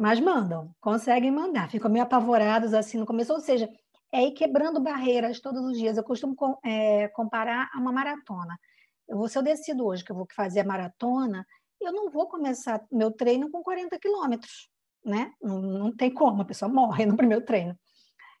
[0.00, 3.68] Mas mandam, conseguem mandar, ficam meio apavorados assim no começo, ou seja,
[4.10, 5.98] é ir quebrando barreiras todos os dias.
[5.98, 6.34] Eu costumo
[6.64, 8.58] é, comparar a uma maratona.
[9.06, 11.46] Eu se eu decido hoje que eu vou fazer a maratona,
[11.78, 14.70] eu não vou começar meu treino com 40 quilômetros,
[15.04, 15.34] né?
[15.38, 17.78] Não, não tem como, a pessoa morre no primeiro treino.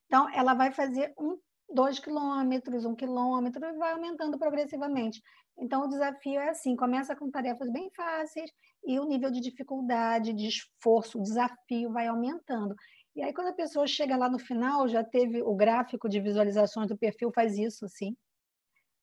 [0.06, 1.36] Então, ela vai fazer um,
[1.72, 5.22] dois quilômetros, um quilômetro, e vai aumentando progressivamente.
[5.58, 8.50] Então, o desafio é assim: começa com tarefas bem fáceis
[8.84, 12.74] e o nível de dificuldade, de esforço, desafio vai aumentando.
[13.14, 16.88] E aí, quando a pessoa chega lá no final, já teve o gráfico de visualizações
[16.88, 18.16] do perfil, faz isso, assim.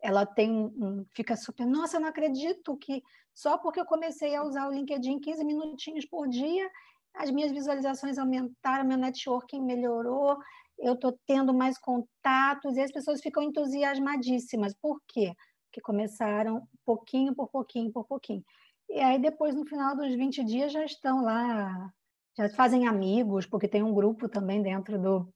[0.01, 3.01] Ela tem um, fica super, nossa, eu não acredito que
[3.34, 6.70] só porque eu comecei a usar o LinkedIn 15 minutinhos por dia,
[7.15, 10.38] as minhas visualizações aumentaram, meu networking melhorou,
[10.80, 14.73] eu estou tendo mais contatos, e as pessoas ficam entusiasmadíssimas.
[14.73, 15.34] Por quê?
[15.65, 18.43] Porque começaram pouquinho por pouquinho por pouquinho.
[18.89, 21.91] E aí, depois, no final dos 20 dias, já estão lá,
[22.38, 25.34] já fazem amigos, porque tem um grupo também dentro do,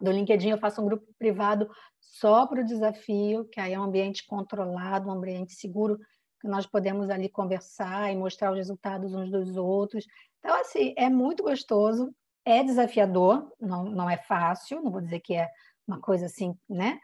[0.00, 0.50] do LinkedIn.
[0.50, 1.70] Eu faço um grupo privado
[2.00, 5.98] só para o desafio, que aí é um ambiente controlado, um ambiente seguro,
[6.40, 10.06] que nós podemos ali conversar e mostrar os resultados uns dos outros.
[10.38, 12.12] Então, assim, é muito gostoso,
[12.48, 15.50] é desafiador, não, não é fácil, não vou dizer que é
[15.86, 16.98] uma coisa assim, né?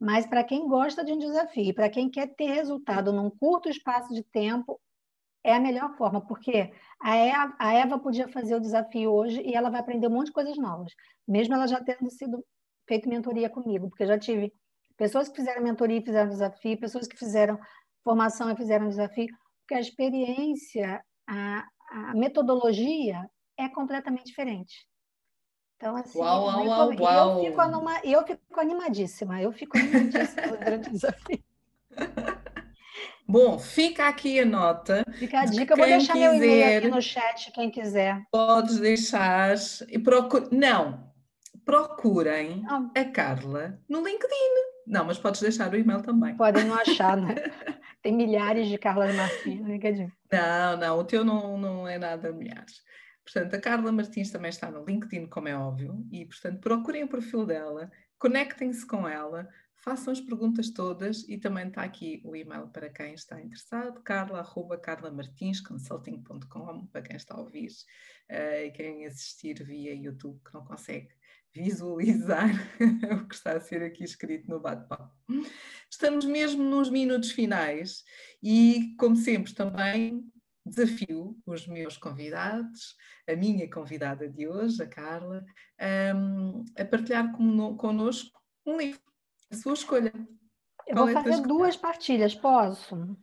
[0.00, 4.12] Mas para quem gosta de um desafio, para quem quer ter resultado num curto espaço
[4.12, 4.80] de tempo,
[5.44, 9.54] é a melhor forma, porque a Eva, a Eva podia fazer o desafio hoje e
[9.54, 10.92] ela vai aprender um monte de coisas novas,
[11.26, 12.44] mesmo ela já tendo sido
[12.88, 14.52] feito mentoria comigo, porque eu já tive
[14.96, 17.58] pessoas que fizeram mentoria e fizeram desafio, pessoas que fizeram
[18.02, 19.28] formação e fizeram desafio,
[19.60, 23.24] porque a experiência, a, a metodologia
[23.64, 24.86] é completamente diferente.
[25.76, 27.38] Então, assim, uau, uau, uau, uau.
[27.38, 27.60] Eu, fico
[28.04, 31.44] eu fico animadíssima, eu fico animadíssima durante o desafio.
[33.26, 35.04] Bom, fica aqui a nota.
[35.12, 38.20] Fica a dica, eu vou deixar quiser, meu e-mail aqui no chat, quem quiser.
[38.30, 39.54] Podes deixar
[39.88, 40.48] e procura.
[40.50, 41.10] Não,
[41.64, 42.90] procurem ah.
[42.94, 44.34] a Carla no LinkedIn.
[44.84, 46.36] Não, mas podes deixar o e-mail também.
[46.36, 47.36] Podem não achar, né?
[48.02, 50.10] Tem milhares de Carlas Martins no LinkedIn.
[50.32, 52.82] Não, não, o teu não, não é nada milhares.
[53.32, 57.08] Portanto, a Carla Martins também está no LinkedIn, como é óbvio, e, portanto, procurem o
[57.08, 62.66] perfil dela, conectem-se com ela, façam as perguntas todas e também está aqui o e-mail
[62.68, 67.70] para quem está interessado, carla.carlamartinsconsulting.com, para quem está a ouvir
[68.30, 71.10] uh, e quem assistir via YouTube que não consegue
[71.54, 72.50] visualizar
[73.14, 75.14] o que está a ser aqui escrito no bate-papo.
[75.88, 78.02] Estamos mesmo nos minutos finais
[78.42, 80.28] e, como sempre, também
[80.64, 82.96] desafio os meus convidados,
[83.28, 85.44] a minha convidada de hoje, a Carla,
[86.14, 87.32] um, a partilhar
[87.76, 89.10] connosco um livro
[89.50, 90.12] a sua escolha.
[90.86, 93.16] Eu Qual vou é fazer duas partilhas, posso?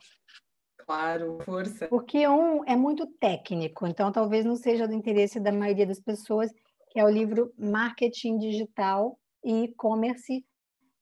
[0.77, 1.87] Claro, força.
[1.87, 6.51] Porque um é muito técnico, então talvez não seja do interesse da maioria das pessoas,
[6.89, 10.45] que é o livro Marketing Digital e E-Commerce,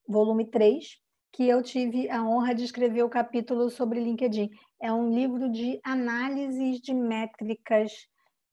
[0.08, 1.00] volume 3,
[1.36, 4.50] que eu tive a honra de escrever o capítulo sobre LinkedIn.
[4.82, 7.92] É um livro de análises de métricas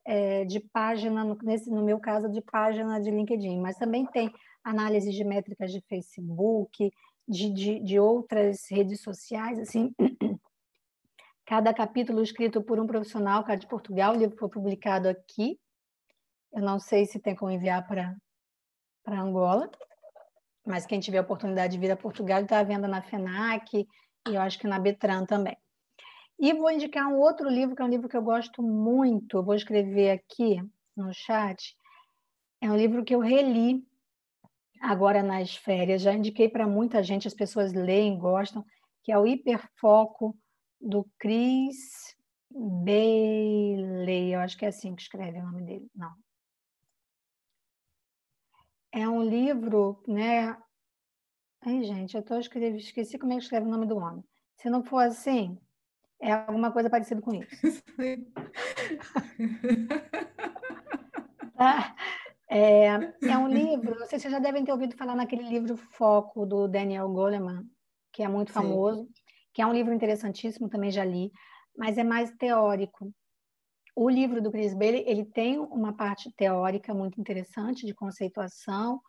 [0.05, 4.35] é, de página, no, nesse, no meu caso, de página de LinkedIn, mas também tem
[4.65, 6.91] análise de métricas de Facebook,
[7.29, 9.95] de, de, de outras redes sociais, assim.
[11.47, 15.57] Cada capítulo escrito por um profissional, cara de Portugal, o livro foi publicado aqui.
[16.53, 18.17] Eu não sei se tem como enviar para
[19.07, 19.71] Angola,
[20.67, 23.87] mas quem tiver oportunidade de vir a Portugal está à venda na FENAC
[24.29, 25.57] e eu acho que na Betran também.
[26.39, 29.45] E vou indicar um outro livro, que é um livro que eu gosto muito, eu
[29.45, 30.61] vou escrever aqui
[30.97, 31.77] no chat.
[32.61, 33.85] É um livro que eu reli
[34.81, 36.03] agora nas férias.
[36.03, 38.65] Já indiquei para muita gente, as pessoas leem, gostam,
[39.03, 40.37] que é o Hiperfoco
[40.81, 42.17] do Chris
[42.51, 44.35] Bailey.
[44.35, 45.89] Eu acho que é assim que escreve o nome dele.
[45.95, 46.13] Não.
[48.93, 50.57] É um livro, né?
[51.63, 54.23] Ai, gente, eu tô escrevendo, esqueci como é que escreve o nome do homem.
[54.57, 55.59] Se não for assim,
[56.21, 57.51] é alguma coisa parecida com isso.
[61.57, 61.97] tá?
[62.55, 62.89] É,
[63.23, 67.65] é um livro, vocês já devem ter ouvido falar naquele livro Foco, do Daniel Goleman,
[68.13, 68.55] que é muito Sim.
[68.55, 69.09] famoso,
[69.55, 71.33] que é um livro interessantíssimo, também já li,
[71.75, 73.11] mas é mais teórico.
[73.95, 79.01] O livro do Chris Bailey ele tem uma parte teórica muito interessante de conceituação.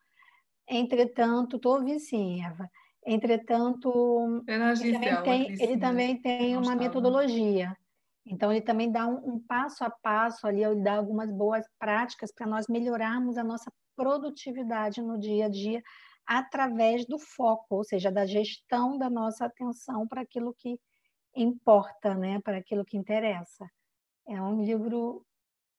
[0.68, 2.70] Entretanto, estou ouvindo sim, Eva.
[3.06, 4.44] Entretanto,
[4.82, 7.76] ele também tem, ele também tem uma metodologia.
[8.26, 12.32] Então, ele também dá um, um, passo a passo ali, ele dá algumas boas práticas
[12.32, 15.82] para nós melhorarmos a nossa produtividade no dia a dia
[16.26, 20.80] através do foco, ou seja, da gestão da nossa atenção para aquilo que
[21.36, 22.40] importa, né?
[22.42, 23.68] para aquilo que interessa.
[24.28, 25.26] É um livro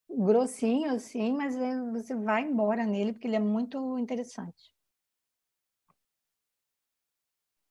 [0.09, 1.57] grossinho, assim, mas
[1.93, 4.73] você vai embora nele porque ele é muito interessante.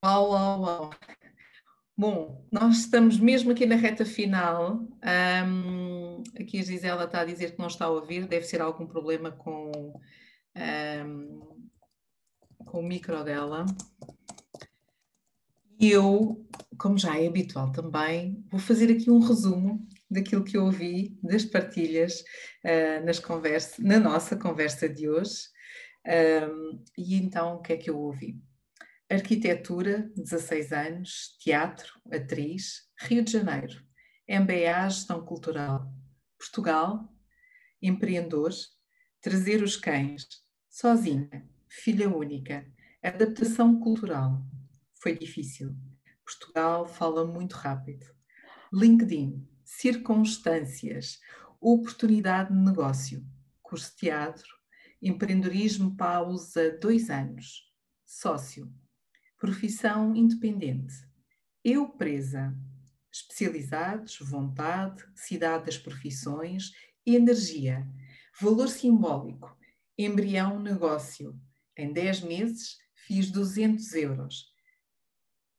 [0.04, 0.90] Uau, uau, uau.
[1.96, 4.86] Bom, nós estamos mesmo aqui na reta final.
[5.46, 8.86] Um, aqui a Gisela está a dizer que não está a ouvir, deve ser algum
[8.86, 9.70] problema com,
[10.56, 11.58] um,
[12.66, 13.64] com o micro dela.
[15.78, 16.44] E eu,
[16.78, 21.44] como já é habitual também, vou fazer aqui um resumo daquilo que eu ouvi das
[21.44, 22.20] partilhas
[22.64, 25.48] uh, nas conversa, na nossa conversa de hoje.
[26.06, 28.40] Um, e então, o que é que eu ouvi?
[29.10, 33.82] Arquitetura, 16 anos, teatro, atriz, Rio de Janeiro,
[34.28, 35.92] MBA Gestão Cultural,
[36.38, 37.12] Portugal,
[37.82, 38.50] empreendedor,
[39.20, 40.26] trazer os cães,
[40.70, 42.66] sozinha, filha única,
[43.02, 44.42] adaptação cultural,
[45.02, 45.74] foi difícil.
[46.24, 48.06] Portugal fala muito rápido.
[48.72, 49.46] LinkedIn,
[49.78, 51.20] circunstâncias,
[51.60, 53.26] oportunidade de negócio,
[53.62, 54.48] curso de teatro,
[55.02, 57.70] empreendedorismo pausa dois anos,
[58.04, 58.72] sócio,
[59.36, 60.94] profissão independente,
[61.64, 62.56] eu presa,
[63.12, 66.72] especializados, vontade, cidade das profissões,
[67.04, 67.86] energia,
[68.40, 69.56] valor simbólico,
[69.98, 71.38] embrião negócio.
[71.76, 74.52] Em 10 meses fiz 200 euros.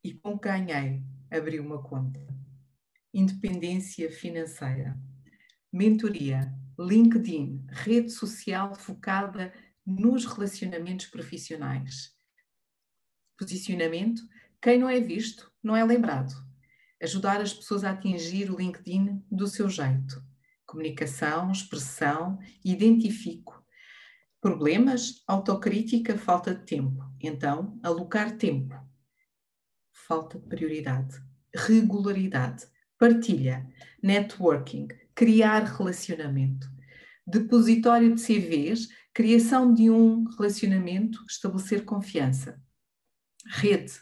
[0.03, 2.44] E com ganhei abri uma conta
[3.15, 4.99] independência financeira.
[5.71, 9.53] Mentoria, LinkedIn, rede social focada
[9.85, 12.13] nos relacionamentos profissionais.
[13.37, 14.21] Posicionamento,
[14.61, 16.33] quem não é visto não é lembrado.
[17.01, 20.21] Ajudar as pessoas a atingir o LinkedIn do seu jeito.
[20.65, 23.63] Comunicação, expressão, identifico.
[24.41, 27.01] Problemas, autocrítica, falta de tempo.
[27.21, 28.75] Então, alocar tempo.
[29.93, 31.15] Falta de prioridade.
[31.55, 32.67] Regularidade
[32.97, 33.67] partilha,
[34.01, 36.67] networking, criar relacionamento,
[37.25, 42.61] depositório de CVs, criação de um relacionamento, estabelecer confiança.
[43.47, 43.93] Rede,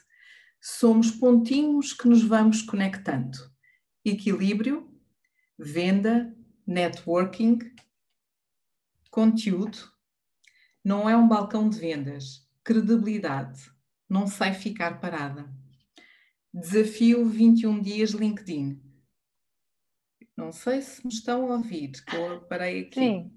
[0.59, 3.37] somos pontinhos que nos vamos conectando.
[4.03, 4.89] Equilíbrio,
[5.57, 6.35] venda,
[6.65, 7.59] networking,
[9.11, 9.77] conteúdo,
[10.83, 13.71] não é um balcão de vendas, credibilidade,
[14.09, 15.49] não sai ficar parada.
[16.53, 18.82] Desafio 21 dias LinkedIn.
[20.35, 22.99] Não sei se me estão a ouvir, que eu parei aqui.
[22.99, 23.31] Sim,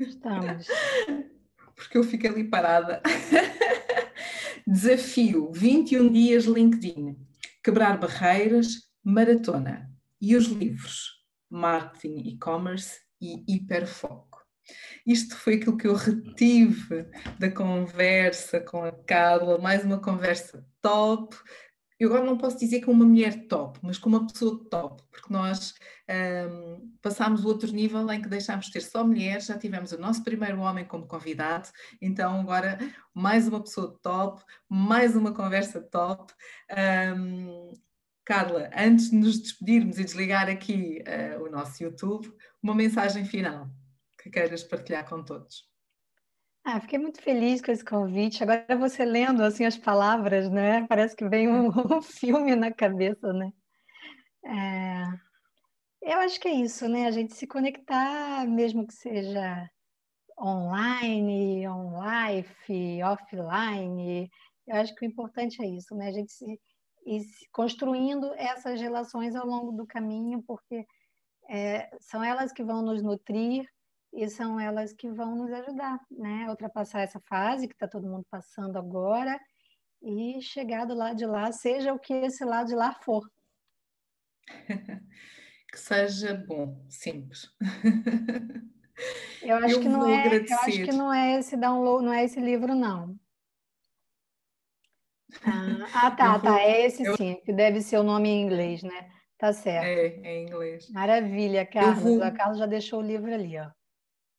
[0.00, 0.66] estamos.
[1.74, 3.02] Porque eu fico ali parada.
[4.66, 7.16] Desafio 21 dias LinkedIn.
[7.64, 9.90] Quebrar barreiras, maratona.
[10.20, 11.24] E os livros?
[11.48, 14.30] Marketing, e-commerce e hiperfoco.
[15.06, 17.06] Isto foi aquilo que eu retive
[17.38, 21.34] da conversa com a Carla, mais uma conversa top,
[22.00, 25.30] eu agora não posso dizer com uma mulher top, mas com uma pessoa top, porque
[25.30, 25.74] nós
[26.48, 30.00] um, passámos o outro nível em que deixámos de ter só mulheres, já tivemos o
[30.00, 31.68] nosso primeiro homem como convidado,
[32.00, 32.78] então agora
[33.12, 36.32] mais uma pessoa top, mais uma conversa top.
[37.16, 37.70] Um,
[38.24, 42.32] Carla, antes de nos despedirmos e desligar aqui uh, o nosso YouTube,
[42.62, 43.68] uma mensagem final
[44.22, 45.69] que queiras partilhar com todos.
[46.64, 48.42] Ah, fiquei muito feliz com esse convite.
[48.42, 50.86] Agora você lendo assim as palavras, né?
[50.86, 53.50] Parece que vem um, um filme na cabeça, né?
[54.44, 55.30] É...
[56.02, 57.06] Eu acho que é isso, né?
[57.06, 59.68] A gente se conectar, mesmo que seja
[60.38, 64.30] online, on-life, offline.
[64.66, 66.08] Eu acho que o importante é isso, né?
[66.08, 66.58] A gente se,
[67.06, 70.86] ir construindo essas relações ao longo do caminho, porque
[71.48, 73.66] é, são elas que vão nos nutrir
[74.12, 78.08] e são elas que vão nos ajudar, né, a ultrapassar essa fase que está todo
[78.08, 79.38] mundo passando agora
[80.02, 83.22] e chegar do lado de lá, seja o que esse lado de lá for.
[85.70, 87.54] que seja bom, simples.
[89.42, 90.52] Eu acho eu que não é, agradecer.
[90.52, 93.18] eu acho que não é esse download, não é esse livro não.
[95.42, 97.16] Ah, ah tá, vou, tá, é esse eu...
[97.16, 99.10] sim, que deve ser o nome em inglês, né?
[99.38, 99.86] Tá certo.
[99.86, 100.90] É, é em inglês.
[100.90, 102.02] Maravilha, Carlos.
[102.02, 102.22] Vou...
[102.22, 103.70] A Carlos já deixou o livro ali, ó.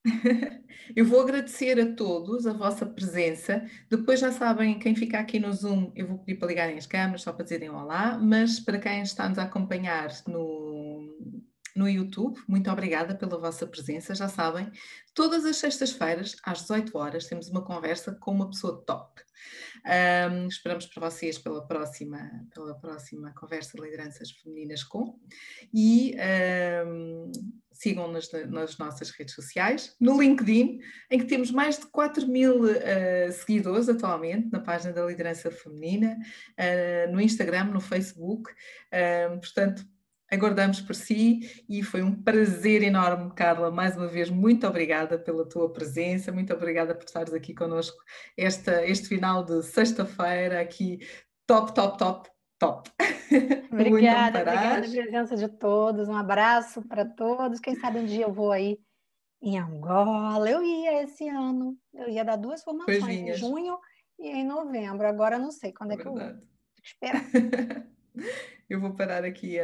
[0.95, 3.66] Eu vou agradecer a todos a vossa presença.
[3.89, 7.22] Depois já sabem, quem fica aqui no Zoom, eu vou pedir para ligarem as câmeras
[7.22, 11.08] só para dizerem olá, mas para quem está nos a acompanhar no,
[11.76, 12.39] no YouTube.
[12.47, 14.16] Muito obrigada pela vossa presença.
[14.16, 14.70] Já sabem,
[15.14, 19.22] todas as sextas-feiras, às 18 horas, temos uma conversa com uma pessoa top.
[19.86, 25.20] Um, esperamos para vocês pela próxima, pela próxima conversa de lideranças femininas com.
[25.74, 26.16] E
[26.86, 27.32] um,
[27.72, 30.80] sigam-nos nas nossas redes sociais, no LinkedIn,
[31.10, 36.18] em que temos mais de 4 mil uh, seguidores atualmente na página da liderança feminina,
[36.18, 38.52] uh, no Instagram, no Facebook,
[39.42, 39.86] portanto
[40.32, 43.70] aguardamos por si e foi um prazer enorme, Carla.
[43.70, 47.98] Mais uma vez, muito obrigada pela tua presença, muito obrigada por estares aqui connosco
[48.38, 51.00] esta, este final de sexta-feira, aqui
[51.46, 52.90] top, top, top, top.
[53.72, 56.10] Obrigada, obrigada pela presença de todos.
[56.10, 57.62] Um abraço para todos.
[57.62, 58.78] Quem sabe um dia eu vou aí
[59.42, 60.50] em Angola.
[60.50, 63.80] Eu ia esse ano, eu ia dar duas formações, em junho
[64.20, 65.08] e em novembro.
[65.08, 66.22] Agora não sei quando é, é que eu vou.
[66.84, 67.24] Esperar.
[68.70, 69.58] eu vou parar aqui